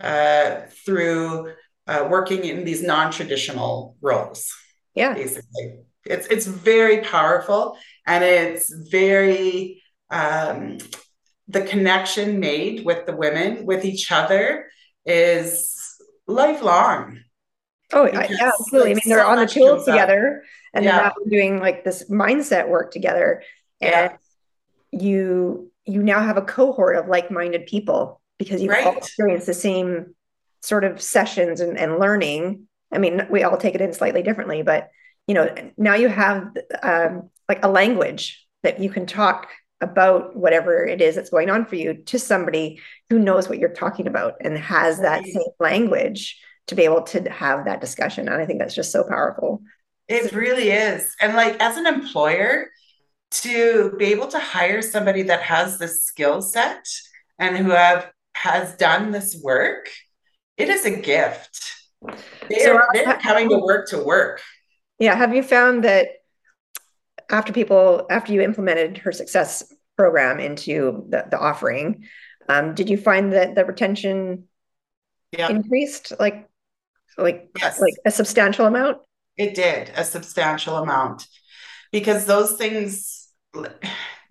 [0.00, 1.52] uh, through
[1.86, 4.52] uh, working in these non-traditional roles.
[4.94, 7.76] Yeah, basically, it's it's very powerful,
[8.06, 10.78] and it's very um,
[11.48, 14.66] the connection made with the women with each other
[15.04, 17.20] is lifelong.
[17.92, 18.92] Oh yeah, absolutely.
[18.92, 21.12] I mean, they're so on the tools together, and yeah.
[21.16, 23.42] they're doing like this mindset work together,
[23.80, 24.12] and
[24.90, 25.00] yeah.
[25.00, 28.86] you you now have a cohort of like-minded people because you've right.
[28.86, 30.14] all experienced the same
[30.62, 32.66] sort of sessions and, and learning.
[32.90, 34.88] I mean, we all take it in slightly differently, but
[35.26, 39.48] you know, now you have um, like a language that you can talk
[39.84, 43.68] about whatever it is that's going on for you to somebody who knows what you're
[43.68, 48.26] talking about and has that same language to be able to have that discussion.
[48.26, 49.62] And I think that's just so powerful.
[50.08, 51.14] It really is.
[51.20, 52.68] And like as an employer,
[53.30, 56.86] to be able to hire somebody that has the skill set
[57.38, 59.90] and who have has done this work,
[60.56, 61.72] it is a gift.
[62.48, 64.40] They're, so, they're coming to work to work.
[64.98, 65.16] Yeah.
[65.16, 66.06] Have you found that
[67.30, 72.04] after people after you implemented her success program into the, the offering,
[72.48, 74.44] um, did you find that the retention
[75.32, 75.48] yeah.
[75.48, 76.48] increased like
[77.16, 77.80] like yes.
[77.80, 78.98] like a substantial amount?
[79.36, 81.26] It did a substantial amount
[81.92, 83.28] because those things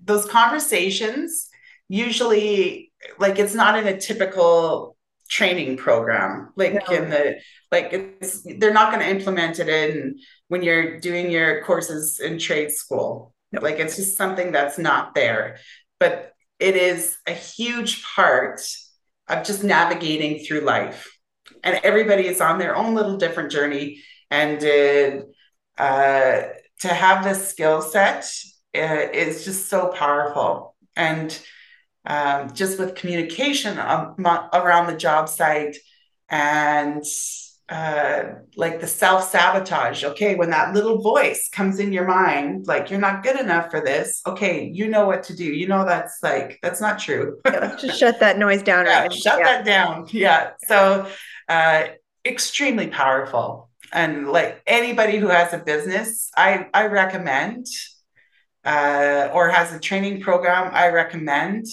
[0.04, 1.50] those conversations
[1.88, 4.96] usually like it's not in a typical
[5.30, 6.52] training program.
[6.56, 7.40] Like in the
[7.72, 12.40] like it's they're not going to implement it in when you're doing your courses in
[12.40, 13.34] trade school.
[13.52, 13.62] No.
[13.62, 15.58] like it's just something that's not there.
[16.00, 18.62] But it is a huge part
[19.28, 21.18] of just navigating through life.
[21.64, 24.02] And everybody is on their own little different journey.
[24.30, 24.58] And
[25.78, 26.42] uh,
[26.82, 28.26] to have this skill set
[28.76, 30.76] uh, is just so powerful.
[30.96, 31.38] And
[32.06, 35.78] um, just with communication around the job site
[36.30, 37.04] and
[37.70, 38.24] uh,
[38.58, 40.04] like the self sabotage.
[40.04, 43.80] Okay, when that little voice comes in your mind, like you're not good enough for
[43.80, 44.22] this.
[44.28, 45.46] Okay, you know what to do.
[45.46, 47.39] You know that's like that's not true.
[47.46, 48.86] yeah, just shut that noise down.
[48.86, 49.46] Yeah, right shut yeah.
[49.46, 50.08] that down.
[50.12, 50.52] Yeah.
[50.68, 51.08] So,
[51.48, 51.86] uh,
[52.26, 53.70] extremely powerful.
[53.94, 57.66] And like anybody who has a business, I I recommend,
[58.66, 61.66] uh, or has a training program, I recommend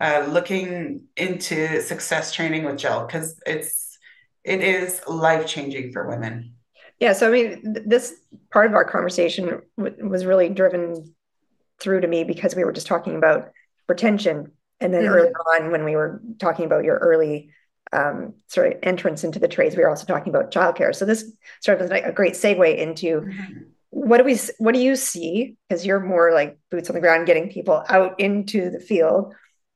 [0.00, 3.98] uh, looking into success training with Jill because it's
[4.44, 6.54] it is life changing for women.
[7.00, 8.14] Yeah, so I mean, this
[8.52, 11.14] part of our conversation w- was really driven
[11.80, 13.50] through to me because we were just talking about
[13.88, 15.14] retention, and then mm-hmm.
[15.14, 17.50] earlier on when we were talking about your early
[17.92, 20.94] um, sort of entrance into the trades, we were also talking about childcare.
[20.94, 21.30] So this
[21.60, 23.20] sort of is like a great segue into.
[23.20, 23.62] Mm-hmm.
[23.90, 24.38] What do we?
[24.58, 25.56] What do you see?
[25.68, 29.34] Because you're more like boots on the ground, getting people out into the field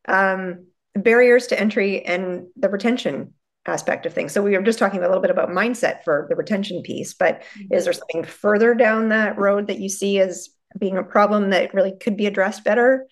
[0.09, 3.35] um, barriers to entry and the retention
[3.67, 4.33] aspect of things.
[4.33, 7.43] So we were just talking a little bit about mindset for the retention piece, but
[7.43, 7.75] mm-hmm.
[7.75, 11.75] is there something further down that road that you see as being a problem that
[11.75, 13.07] really could be addressed better?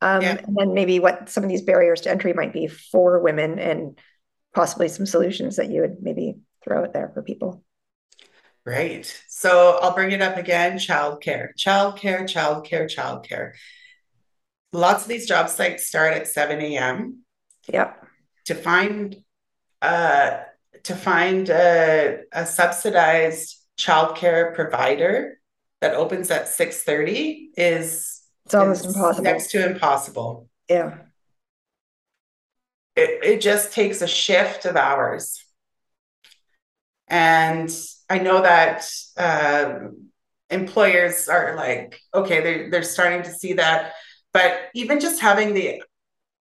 [0.00, 0.38] Um, yeah.
[0.46, 3.98] And then maybe what some of these barriers to entry might be for women and
[4.54, 7.64] possibly some solutions that you would maybe throw out there for people.
[8.66, 9.22] Right.
[9.28, 13.52] So I'll bring it up again childcare, childcare, childcare, childcare
[14.74, 17.20] lots of these job sites start at 7 a.m.
[17.68, 18.06] Yep.
[18.46, 19.16] To find
[19.80, 20.40] uh,
[20.82, 25.40] to find a, a subsidized childcare provider
[25.80, 29.24] that opens at 6:30 is it's almost impossible.
[29.24, 30.48] Next to impossible.
[30.68, 30.98] Yeah.
[32.96, 35.44] It, it just takes a shift of hours.
[37.08, 37.70] And
[38.08, 39.88] I know that uh,
[40.50, 43.94] employers are like, okay, they're, they're starting to see that
[44.34, 45.82] but even just having the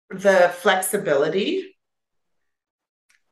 [0.09, 1.73] the flexibility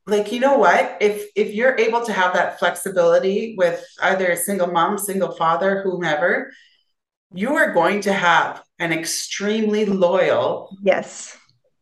[0.07, 0.97] like you know what?
[1.01, 5.81] If if you're able to have that flexibility with either a single mom single father
[5.81, 6.51] whomever
[7.33, 11.35] you are going to have an extremely loyal yes.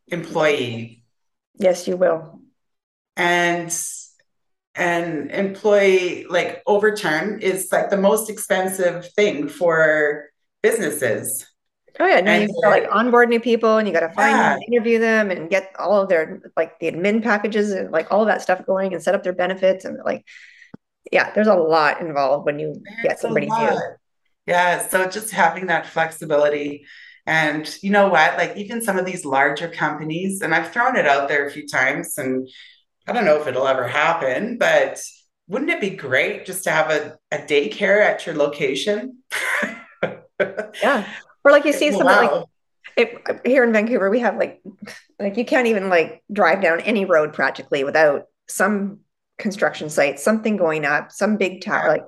[0.08, 1.04] employee.
[1.56, 2.40] Yes you will.
[3.18, 3.76] And
[4.76, 10.30] and employee like overturn is like the most expensive thing for
[10.64, 11.46] businesses
[11.99, 14.36] Oh yeah, no, you got to like onboard new people, and you got to find
[14.36, 14.53] yeah.
[14.53, 18.21] them, interview them, and get all of their like the admin packages and like all
[18.21, 20.25] of that stuff going, and set up their benefits, and like,
[21.12, 23.79] yeah, there's a lot involved when you there's get somebody new.
[24.47, 26.86] Yeah, so just having that flexibility,
[27.27, 31.06] and you know what, like even some of these larger companies, and I've thrown it
[31.06, 32.47] out there a few times, and
[33.08, 34.99] I don't know if it'll ever happen, but
[35.47, 39.19] wouldn't it be great just to have a, a daycare at your location?
[40.82, 41.06] yeah
[41.43, 42.36] or like you see something wow.
[42.36, 42.45] like
[42.95, 44.62] it, here in Vancouver, we have like
[45.19, 48.99] like you can't even like drive down any road practically without some
[49.38, 52.06] construction site, something going up, some big tower, like,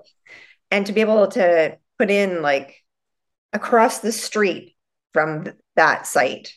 [0.72, 2.84] and to be able to put in like
[3.54, 4.76] across the street
[5.14, 6.54] from that site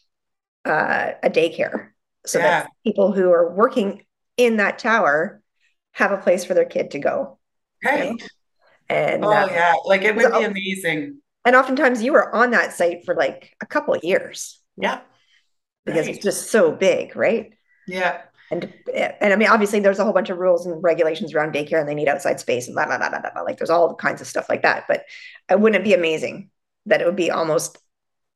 [0.65, 1.91] uh, a daycare,
[2.27, 2.63] so yeah.
[2.63, 4.05] that people who are working
[4.37, 5.43] in that tower
[5.93, 7.39] have a place for their kid to go.
[7.85, 8.21] Right.
[8.89, 12.73] And oh uh, yeah, like it would be amazing and oftentimes you were on that
[12.73, 15.01] site for like a couple of years yeah
[15.85, 16.15] because right.
[16.15, 17.55] it's just so big right
[17.87, 21.53] yeah and and I mean, obviously, there's a whole bunch of rules and regulations around
[21.53, 23.43] daycare, and they need outside space and blah blah blah blah blah.
[23.43, 24.87] Like, there's all kinds of stuff like that.
[24.89, 25.05] But
[25.61, 26.51] wouldn't it be amazing
[26.87, 27.79] that it would be almost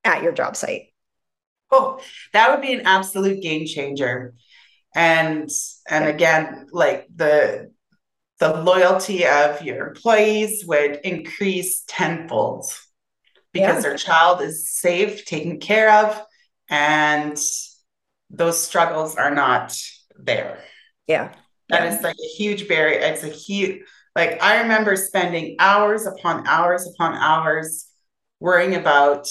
[0.04, 0.92] at your job site?
[1.70, 2.00] Oh,
[2.34, 4.34] that would be an absolute game changer.
[4.94, 5.48] And
[5.88, 7.72] and again, like the
[8.38, 12.66] the loyalty of your employees would increase tenfold
[13.52, 13.90] because yeah.
[13.90, 16.20] their child is safe, taken care of,
[16.68, 17.38] and
[18.30, 19.76] those struggles are not
[20.18, 20.58] there.
[21.06, 21.32] Yeah.
[21.68, 21.94] that yeah.
[21.96, 22.98] is like a huge barrier.
[22.98, 23.82] It's a huge,
[24.14, 27.88] like, I remember spending hours upon hours upon hours
[28.40, 29.28] worrying about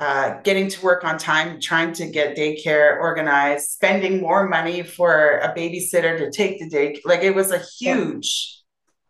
[0.00, 5.38] uh, getting to work on time, trying to get daycare organized, spending more money for
[5.38, 6.98] a babysitter to take the day.
[7.04, 8.61] Like it was a huge.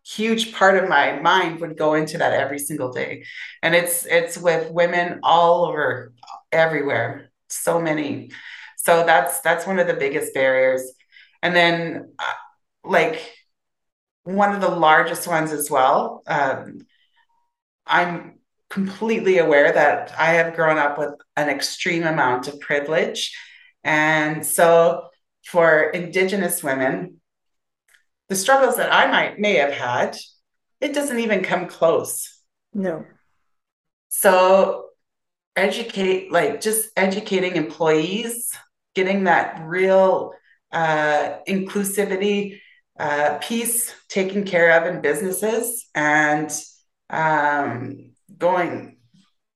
[0.05, 3.23] Huge part of my mind would go into that every single day.
[3.61, 6.13] And it's it's with women all over
[6.51, 7.31] everywhere.
[7.49, 8.31] So many.
[8.77, 10.83] So that's that's one of the biggest barriers.
[11.41, 12.33] And then uh,
[12.83, 13.33] like
[14.23, 16.23] one of the largest ones as well.
[16.27, 16.85] Um,
[17.85, 18.39] I'm
[18.69, 23.37] completely aware that I have grown up with an extreme amount of privilege.
[23.83, 25.09] And so
[25.45, 27.21] for Indigenous women,
[28.29, 30.17] the struggles that I might may have had,
[30.81, 32.39] it doesn't even come close.
[32.73, 33.05] No.
[34.09, 34.85] So
[35.55, 38.51] educate, like just educating employees,
[38.95, 40.33] getting that real
[40.71, 42.59] uh, inclusivity
[42.99, 46.51] uh, piece taken care of in businesses and
[47.09, 48.97] um, going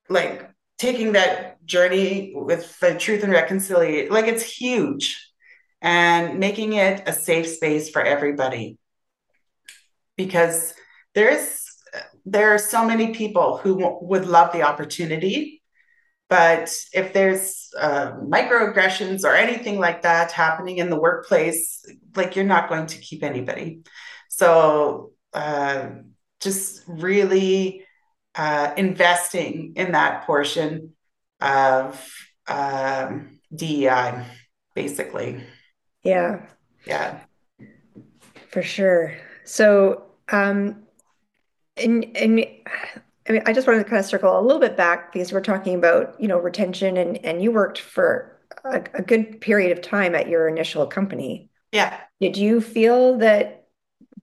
[0.10, 5.27] like taking that journey with the truth and reconciliation like it's huge
[5.82, 8.78] and making it a safe space for everybody
[10.16, 10.74] because
[11.14, 11.64] there's
[12.26, 15.62] there are so many people who w- would love the opportunity
[16.30, 22.46] but if there's uh, microaggressions or anything like that happening in the workplace like you're
[22.46, 23.82] not going to keep anybody
[24.30, 25.90] so uh,
[26.42, 27.86] just really
[28.36, 30.94] uh, investing in that portion
[31.42, 32.14] of
[32.48, 34.26] um, DEI,
[34.76, 35.44] basically.
[36.08, 36.40] Yeah.
[36.86, 37.20] Yeah.
[38.52, 39.14] For sure.
[39.44, 40.84] So, um,
[41.76, 42.46] and and
[43.28, 45.42] I mean, I just wanted to kind of circle a little bit back because we're
[45.42, 49.84] talking about you know retention, and and you worked for a, a good period of
[49.84, 51.50] time at your initial company.
[51.74, 52.00] Yeah.
[52.22, 53.68] Did you feel that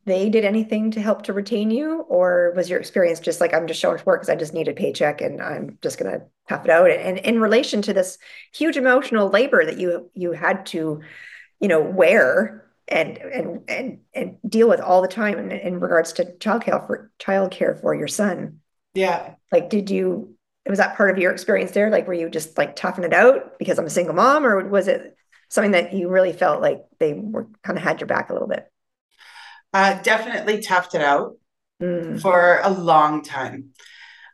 [0.06, 3.66] they did anything to help to retain you or was your experience just like i'm
[3.66, 6.22] just showing up work because i just need a paycheck and i'm just going to
[6.46, 8.18] tough it out and in relation to this
[8.52, 11.00] huge emotional labor that you you had to
[11.64, 16.12] you know wear and and and and deal with all the time in, in regards
[16.12, 18.60] to childcare for childcare for your son
[18.94, 20.36] yeah like did you
[20.68, 23.58] was that part of your experience there like were you just like toughing it out
[23.58, 25.16] because i'm a single mom or was it
[25.48, 28.48] something that you really felt like they were kind of had your back a little
[28.48, 28.70] bit
[29.74, 31.36] uh, definitely toughed it out
[31.82, 32.20] mm.
[32.20, 33.70] for a long time.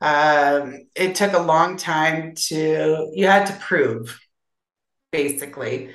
[0.02, 4.20] Um, it took a long time to, you had to prove,
[5.12, 5.90] basically.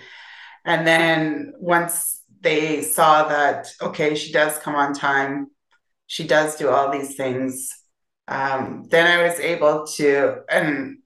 [0.65, 5.47] And then once they saw that, okay, she does come on time,
[6.07, 7.69] she does do all these things,
[8.27, 10.97] um, then I was able to, and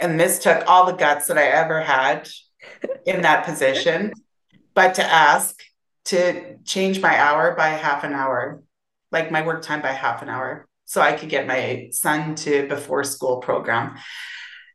[0.00, 2.28] and this took all the guts that I ever had
[3.06, 4.12] in that position,
[4.74, 5.58] but to ask
[6.06, 8.62] to change my hour by half an hour,
[9.10, 12.66] like my work time by half an hour, so I could get my son to
[12.68, 13.96] before school program.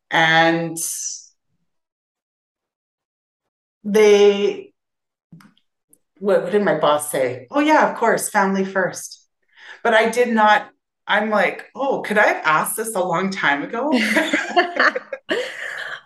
[0.09, 0.77] And
[3.83, 4.73] they,
[6.19, 7.47] what, what did my boss say?
[7.51, 9.27] Oh, yeah, of course, family first.
[9.83, 10.69] But I did not,
[11.07, 13.89] I'm like, oh, could I have asked this a long time ago?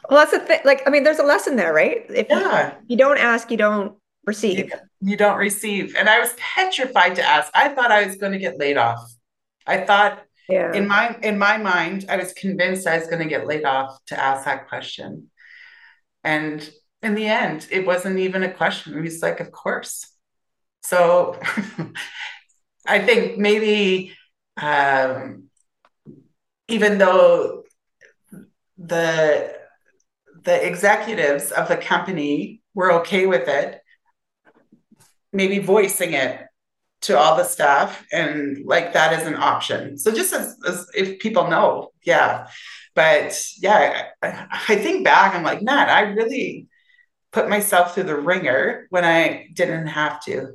[0.09, 0.59] well, that's the thing.
[0.65, 2.05] Like, I mean, there's a lesson there, right?
[2.09, 2.71] If yeah.
[2.71, 4.57] you, you don't ask, you don't receive.
[4.57, 4.71] You,
[5.01, 5.95] you don't receive.
[5.95, 7.51] And I was petrified to ask.
[7.53, 9.11] I thought I was going to get laid off.
[9.65, 10.73] I thought yeah.
[10.73, 13.97] in my in my mind, I was convinced I was going to get laid off
[14.07, 15.29] to ask that question.
[16.23, 16.67] And
[17.01, 19.01] in the end, it wasn't even a question.
[19.01, 20.07] Was like, of course.
[20.83, 21.39] So
[22.87, 24.15] I think maybe
[24.61, 25.49] um,
[26.67, 27.63] even though
[28.77, 29.55] the
[30.43, 33.81] the executives of the company were okay with it
[35.33, 36.41] maybe voicing it
[37.01, 41.19] to all the staff and like that is an option so just as, as if
[41.19, 42.47] people know yeah
[42.95, 46.67] but yeah I, I, think back i'm like man i really
[47.31, 50.53] put myself through the wringer when i didn't have to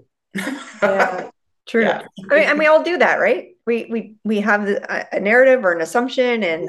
[0.82, 1.30] yeah
[1.66, 2.02] true yeah.
[2.30, 5.72] I mean, and we all do that right we we we have a narrative or
[5.72, 6.66] an assumption and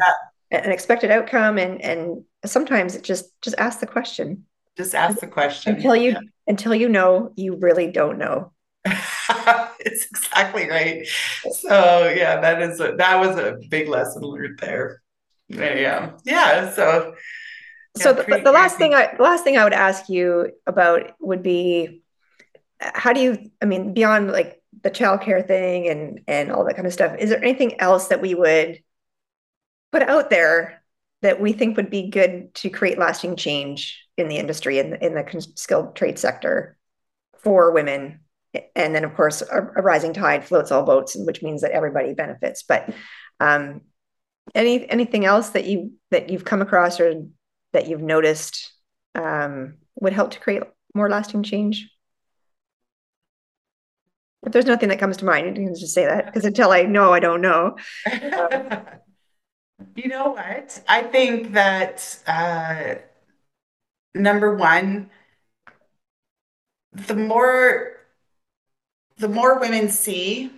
[0.52, 0.60] yeah.
[0.60, 4.46] an expected outcome and and sometimes it just just ask the question
[4.78, 6.20] just ask the question until you yeah.
[6.48, 8.52] until you know you really don't know.
[8.86, 11.06] it's exactly right.
[11.52, 15.02] So yeah, that is a, that was a big lesson learned there.
[15.48, 16.72] Yeah, yeah.
[16.72, 17.14] So
[17.98, 21.12] yeah, so the, the last thing I the last thing I would ask you about
[21.20, 22.02] would be
[22.80, 26.88] how do you I mean beyond like the childcare thing and and all that kind
[26.88, 28.80] of stuff is there anything else that we would
[29.92, 30.84] put out there
[31.22, 35.14] that we think would be good to create lasting change in the industry in, in
[35.14, 36.78] the skilled trade sector
[37.40, 38.20] for women?
[38.76, 42.14] And then of course a, a, rising tide floats all boats which means that everybody
[42.14, 42.64] benefits.
[42.64, 42.94] But
[43.40, 43.82] um,
[44.54, 47.24] any anything else that you that you've come across or
[47.74, 48.72] that you've noticed
[49.16, 50.64] um, would help to create
[50.96, 51.90] more lasting change?
[54.46, 56.84] If there's nothing that comes to mind, you can just say that because until I
[56.84, 57.78] know, I don't know.
[58.06, 58.80] Um,
[59.96, 60.82] you know what?
[60.88, 62.96] I think that uh,
[64.14, 65.10] number one,
[66.92, 67.94] the more
[69.18, 70.52] the more women see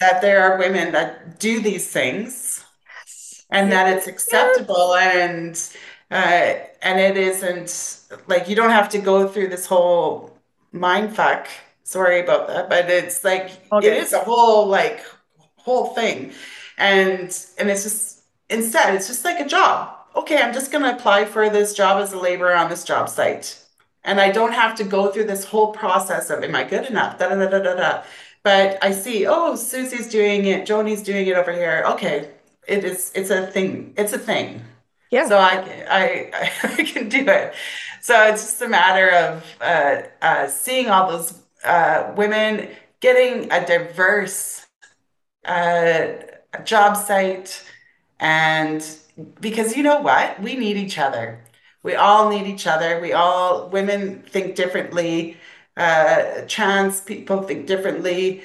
[0.00, 2.64] that there are women that do these things
[2.98, 3.44] yes.
[3.50, 5.70] and that it's acceptable and
[6.12, 10.36] uh, and it isn't like you don't have to go through this whole
[10.72, 11.48] mind fuck
[11.82, 13.88] sorry about that but it's like okay.
[13.88, 15.04] it is a whole like
[15.56, 16.32] whole thing
[16.78, 20.94] and and it's just instead it's just like a job okay i'm just going to
[20.94, 23.62] apply for this job as a laborer on this job site
[24.04, 27.18] and I don't have to go through this whole process of am I good enough?
[27.18, 28.02] Da da da da da da.
[28.42, 31.84] But I see, oh, Susie's doing it, Joni's doing it over here.
[31.86, 32.30] Okay,
[32.66, 33.12] it is.
[33.14, 33.94] It's a thing.
[33.96, 34.62] It's a thing.
[35.12, 35.28] Yeah.
[35.28, 37.54] So I I I can do it.
[38.02, 43.64] So it's just a matter of uh, uh, seeing all those uh, women getting a
[43.66, 44.66] diverse
[45.46, 46.08] uh,
[46.64, 47.64] job site,
[48.20, 48.84] and
[49.40, 51.40] because you know what, we need each other
[51.84, 53.00] we all need each other.
[53.00, 55.38] We all, women think differently,
[55.76, 58.42] uh, trans people think differently,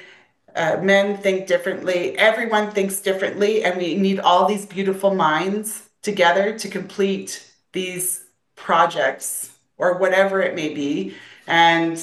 [0.56, 6.58] uh, men think differently, everyone thinks differently, and we need all these beautiful minds together
[6.58, 8.24] to complete these
[8.56, 11.14] projects or whatever it may be.
[11.46, 12.02] And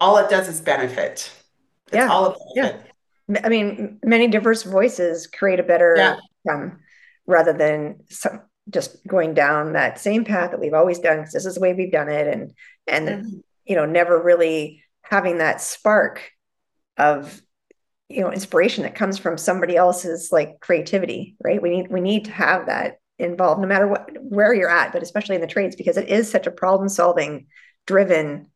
[0.00, 1.30] all it does is benefit.
[1.88, 2.08] It's yeah.
[2.08, 2.76] all about yeah.
[3.44, 6.16] I mean, many diverse voices create a better yeah.
[6.46, 6.80] outcome
[7.26, 8.40] rather than some
[8.70, 11.74] just going down that same path that we've always done because this is the way
[11.74, 12.52] we've done it and
[12.86, 13.38] and mm-hmm.
[13.64, 16.30] you know never really having that spark
[16.96, 17.42] of
[18.08, 22.26] you know inspiration that comes from somebody else's like creativity right we need we need
[22.26, 25.76] to have that involved no matter what where you're at but especially in the trades
[25.76, 27.46] because it is such a problem solving
[27.86, 28.46] driven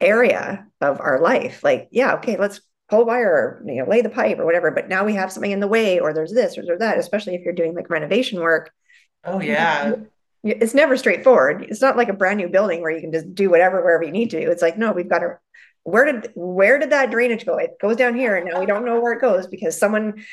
[0.00, 4.10] area of our life like yeah okay let's pull wire or you know lay the
[4.10, 6.64] pipe or whatever but now we have something in the way or there's this or
[6.64, 8.70] there's that especially if you're doing like renovation work
[9.26, 9.96] Oh yeah.
[10.44, 11.66] It's never straightforward.
[11.68, 14.12] It's not like a brand new building where you can just do whatever wherever you
[14.12, 14.38] need to.
[14.38, 15.38] It's like no, we've got to
[15.82, 17.56] where did where did that drainage go?
[17.56, 20.24] It goes down here and now we don't know where it goes because someone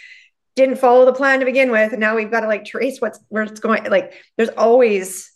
[0.56, 3.20] didn't follow the plan to begin with and now we've got to like trace what's
[3.30, 5.32] where it's going like there's always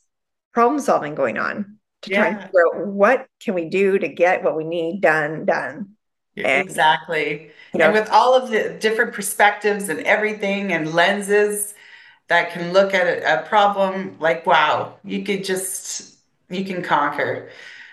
[0.53, 2.21] problem solving going on to yeah.
[2.21, 5.89] try and figure out what can we do to get what we need done done
[6.35, 11.73] and, exactly you know, and with all of the different perspectives and everything and lenses
[12.27, 16.17] that can look at a, a problem like, wow, you could just,
[16.49, 17.49] you can conquer.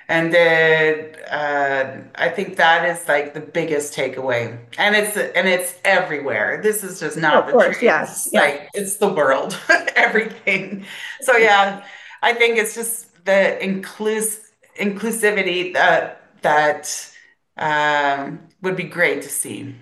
[0.08, 5.78] And then uh, I think that is like the biggest takeaway, and it's and it's
[5.84, 6.60] everywhere.
[6.62, 8.40] This is just not of the course, yes, yeah.
[8.40, 9.58] like it's the world,
[9.96, 10.84] everything.
[11.22, 11.84] So yeah,
[12.22, 14.40] I think it's just the inclus
[14.78, 17.10] inclusivity that that
[17.56, 19.74] um, would be great to see.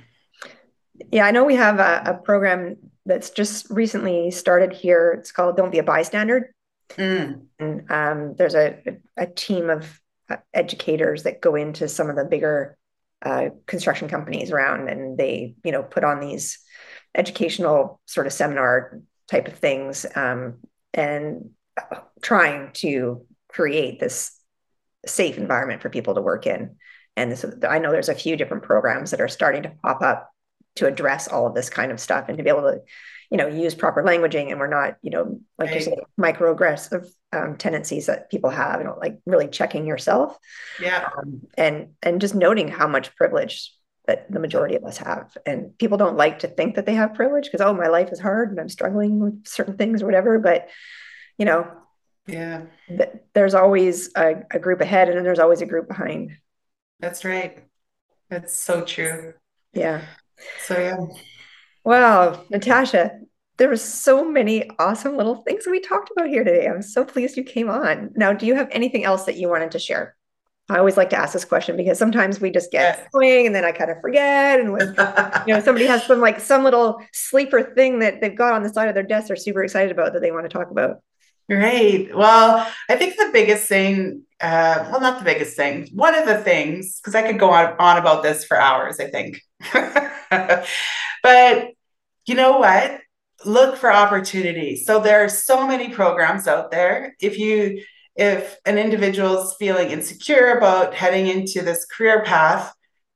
[1.10, 5.16] Yeah, I know we have a, a program that's just recently started here.
[5.18, 6.54] It's called Don't Be a Bystander.
[6.90, 7.46] Mm.
[7.58, 8.78] And um, there's a,
[9.16, 10.00] a team of
[10.54, 12.76] educators that go into some of the bigger
[13.24, 16.58] uh, construction companies around and they, you know, put on these
[17.14, 20.58] educational sort of seminar type of things um,
[20.92, 21.50] and
[22.20, 24.38] trying to create this
[25.06, 26.76] safe environment for people to work in.
[27.16, 30.30] And this, I know there's a few different programs that are starting to pop up
[30.76, 32.80] to address all of this kind of stuff and to be able to
[33.32, 35.76] you know use proper languaging and we're not you know like right.
[35.76, 40.36] you said microaggressive um, tendencies that people have and like really checking yourself.
[40.80, 41.08] Yeah.
[41.16, 43.72] Um, and and just noting how much privilege
[44.06, 45.34] that the majority of us have.
[45.46, 48.20] And people don't like to think that they have privilege because oh my life is
[48.20, 50.68] hard and i'm struggling with certain things or whatever but
[51.38, 51.66] you know
[52.26, 52.62] yeah.
[52.88, 56.36] th- there's always a, a group ahead and then there's always a group behind.
[57.00, 57.64] That's right.
[58.30, 59.34] That's so true.
[59.72, 60.02] Yeah.
[60.64, 60.96] So yeah.
[61.84, 63.18] Wow, Natasha,
[63.58, 66.66] there were so many awesome little things we talked about here today.
[66.68, 68.10] I'm so pleased you came on.
[68.14, 70.16] Now, do you have anything else that you wanted to share?
[70.68, 73.08] I always like to ask this question because sometimes we just get yes.
[73.12, 74.60] going and then I kind of forget.
[74.60, 74.88] And when
[75.46, 78.68] you know somebody has some like some little sleeper thing that they've got on the
[78.68, 81.02] side of their desk they're super excited about that they want to talk about.
[81.50, 82.14] Great.
[82.14, 86.38] Well, I think the biggest thing, uh, well, not the biggest thing, one of the
[86.38, 89.40] things, because I could go on, on about this for hours, I think.
[91.22, 91.70] but
[92.26, 93.00] you know what?
[93.44, 94.86] Look for opportunities.
[94.86, 97.14] So there are so many programs out there.
[97.20, 97.82] If you,
[98.14, 102.72] if an individual is feeling insecure about heading into this career path,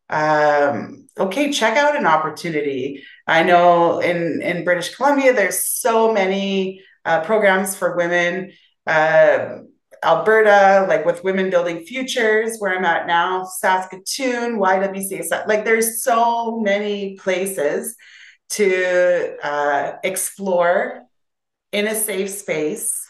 [0.08, 3.02] um, okay, check out an opportunity.
[3.26, 8.52] I know in, in British Columbia, there's so many uh, programs for women.
[8.86, 9.58] Uh,
[10.05, 16.61] Alberta, like with Women Building Futures, where I'm at now, Saskatoon, YWCA, like there's so
[16.61, 17.97] many places
[18.51, 21.03] to uh, explore
[21.72, 23.07] in a safe space.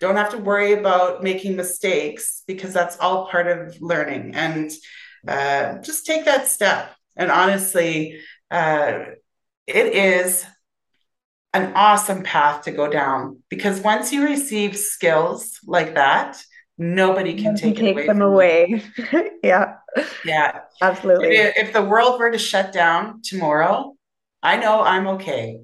[0.00, 4.34] Don't have to worry about making mistakes because that's all part of learning.
[4.34, 4.70] And
[5.26, 6.94] uh, just take that step.
[7.16, 8.20] And honestly,
[8.50, 9.04] uh,
[9.66, 10.44] it is
[11.54, 16.42] an awesome path to go down because once you receive skills like that,
[16.78, 18.82] nobody can take, take them away.
[19.44, 19.76] yeah.
[20.24, 20.60] Yeah.
[20.80, 21.36] Absolutely.
[21.36, 23.94] If, if the world were to shut down tomorrow,
[24.42, 25.60] I know I'm okay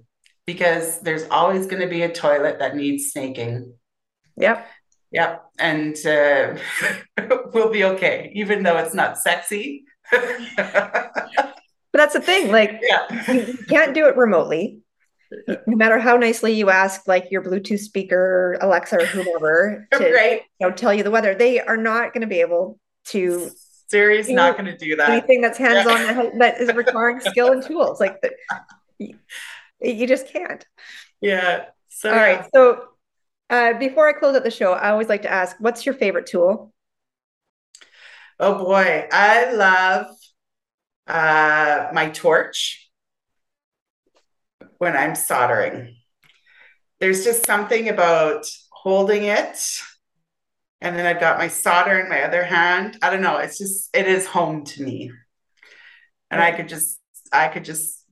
[0.47, 3.73] because there's always going to be a toilet that needs snaking.
[4.37, 4.67] Yep.
[5.11, 5.45] Yep.
[5.59, 6.59] And uh,
[7.53, 9.85] we'll be okay, even though it's not sexy.
[10.11, 11.13] but
[11.93, 12.53] that's the thing.
[12.53, 13.33] Like, yeah.
[13.33, 14.83] you can't do it remotely
[15.47, 20.43] no matter how nicely you ask like your bluetooth speaker alexa or whomever to right.
[20.61, 23.51] you know, tell you the weather they are not going to be able to
[23.89, 26.31] Siri's not going to do that anything that's hands-on yeah.
[26.39, 28.31] that, is requiring skill and tools like the,
[28.99, 29.15] you,
[29.81, 30.67] you, just can't
[31.21, 32.23] yeah so all yeah.
[32.23, 32.85] right so
[33.51, 36.27] uh, before i close out the show i always like to ask what's your favorite
[36.27, 36.73] tool
[38.41, 40.07] oh boy i love
[41.07, 42.88] uh, my torch
[44.79, 45.97] when I'm soldering.
[47.01, 49.59] There's just something about holding it.
[50.81, 52.99] And then I've got my solder in my other hand.
[53.03, 53.39] I don't know.
[53.39, 55.11] It's just, it is home to me.
[56.31, 57.01] And I could just,
[57.33, 58.05] I could just,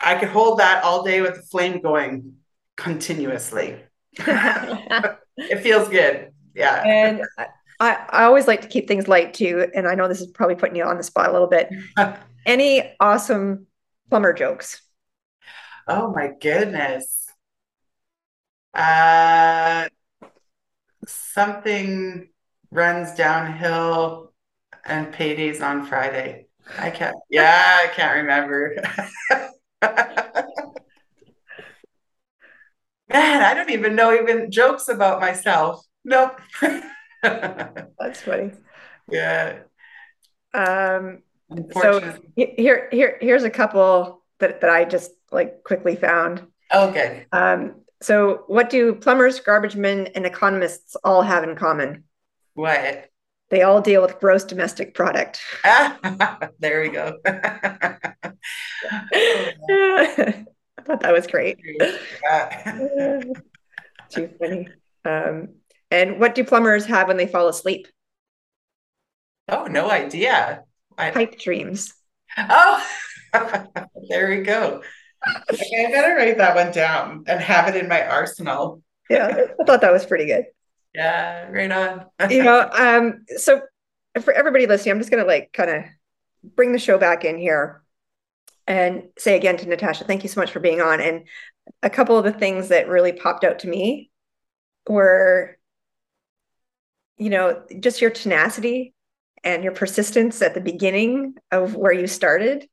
[0.00, 2.34] I could hold that all day with the flame going
[2.76, 3.76] continuously.
[4.18, 6.32] it feels good.
[6.54, 6.82] Yeah.
[6.84, 7.22] And
[7.78, 9.68] I, I always like to keep things light too.
[9.74, 11.70] And I know this is probably putting you on the spot a little bit.
[12.46, 13.66] Any awesome
[14.10, 14.82] plumber jokes?
[15.86, 17.26] Oh my goodness.
[18.74, 19.88] Uh,
[21.06, 22.28] something
[22.70, 24.32] runs downhill
[24.84, 26.46] and paydays on Friday.
[26.78, 28.76] I can't, yeah, I can't remember.
[33.12, 35.84] Man, I don't even know even jokes about myself.
[36.04, 36.40] Nope.
[37.22, 38.52] That's funny.
[39.10, 39.58] Yeah.
[40.54, 41.22] Um,
[41.72, 46.46] so here, here, here's a couple that, that I just like quickly found.
[46.74, 47.26] Okay.
[47.32, 52.04] Um, so what do plumbers, garbage men, and economists all have in common?
[52.54, 53.08] What?
[53.50, 55.40] They all deal with gross domestic product.
[56.58, 57.18] there we go.
[57.24, 58.34] I
[60.84, 61.58] thought that was great.
[64.10, 64.68] Too funny.
[65.04, 65.50] Um,
[65.90, 67.86] and what do plumbers have when they fall asleep?
[69.48, 70.64] Oh, no idea.
[70.96, 71.92] Pipe dreams.
[72.36, 72.84] Oh,
[74.08, 74.82] there we go.
[75.52, 78.82] Okay, I better write that one down and have it in my arsenal.
[79.08, 80.44] yeah, I thought that was pretty good.
[80.94, 82.06] Yeah, right on.
[82.30, 83.62] you know, um, so
[84.20, 85.84] for everybody listening, I'm just gonna like kind of
[86.56, 87.82] bring the show back in here
[88.66, 91.00] and say again to Natasha, thank you so much for being on.
[91.00, 91.26] And
[91.82, 94.10] a couple of the things that really popped out to me
[94.88, 95.58] were,
[97.18, 98.94] you know, just your tenacity
[99.44, 102.66] and your persistence at the beginning of where you started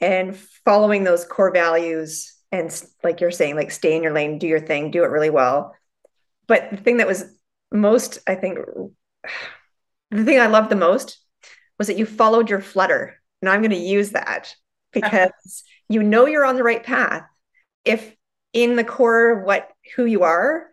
[0.00, 4.46] and following those core values and like you're saying like stay in your lane do
[4.46, 5.74] your thing do it really well.
[6.46, 7.24] But the thing that was
[7.70, 8.58] most i think
[10.10, 11.18] the thing i loved the most
[11.78, 14.54] was that you followed your flutter and i'm going to use that
[14.92, 17.24] because you know you're on the right path.
[17.84, 18.14] If
[18.52, 20.68] in the core what who you are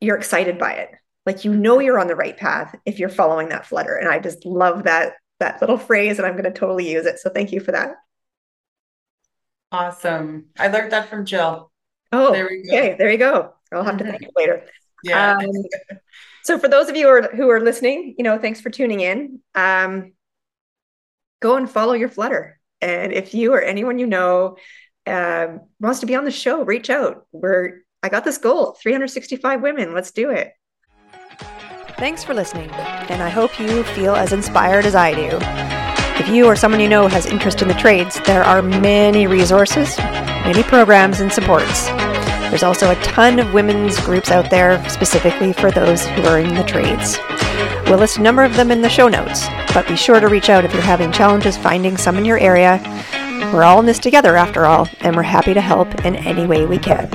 [0.00, 0.90] you're excited by it.
[1.26, 4.18] Like you know you're on the right path if you're following that flutter and i
[4.18, 7.18] just love that that little phrase and i'm going to totally use it.
[7.18, 7.94] So thank you for that
[9.72, 10.46] Awesome.
[10.58, 11.72] I learned that from Jill.
[12.12, 12.76] Oh, there we go.
[12.76, 12.94] okay.
[12.98, 13.54] There you go.
[13.72, 14.64] I'll have to thank you later.
[15.02, 15.38] Yeah.
[15.38, 15.46] Um,
[16.44, 19.00] so for those of you who are, who are listening, you know, thanks for tuning
[19.00, 19.40] in.
[19.54, 20.12] Um,
[21.40, 22.60] go and follow your flutter.
[22.82, 24.56] And if you or anyone you know
[25.06, 25.46] uh,
[25.80, 27.26] wants to be on the show, reach out.
[27.32, 29.94] We're I got this goal: 365 women.
[29.94, 30.52] Let's do it.
[31.96, 35.71] Thanks for listening, and I hope you feel as inspired as I do.
[36.20, 39.98] If you or someone you know has interest in the trades, there are many resources,
[39.98, 41.86] many programs and supports.
[42.50, 46.54] There's also a ton of women's groups out there specifically for those who are in
[46.54, 47.18] the trades.
[47.86, 50.50] We'll list a number of them in the show notes, but be sure to reach
[50.50, 52.80] out if you're having challenges finding some in your area.
[53.52, 56.66] We're all in this together after all, and we're happy to help in any way
[56.66, 57.10] we can.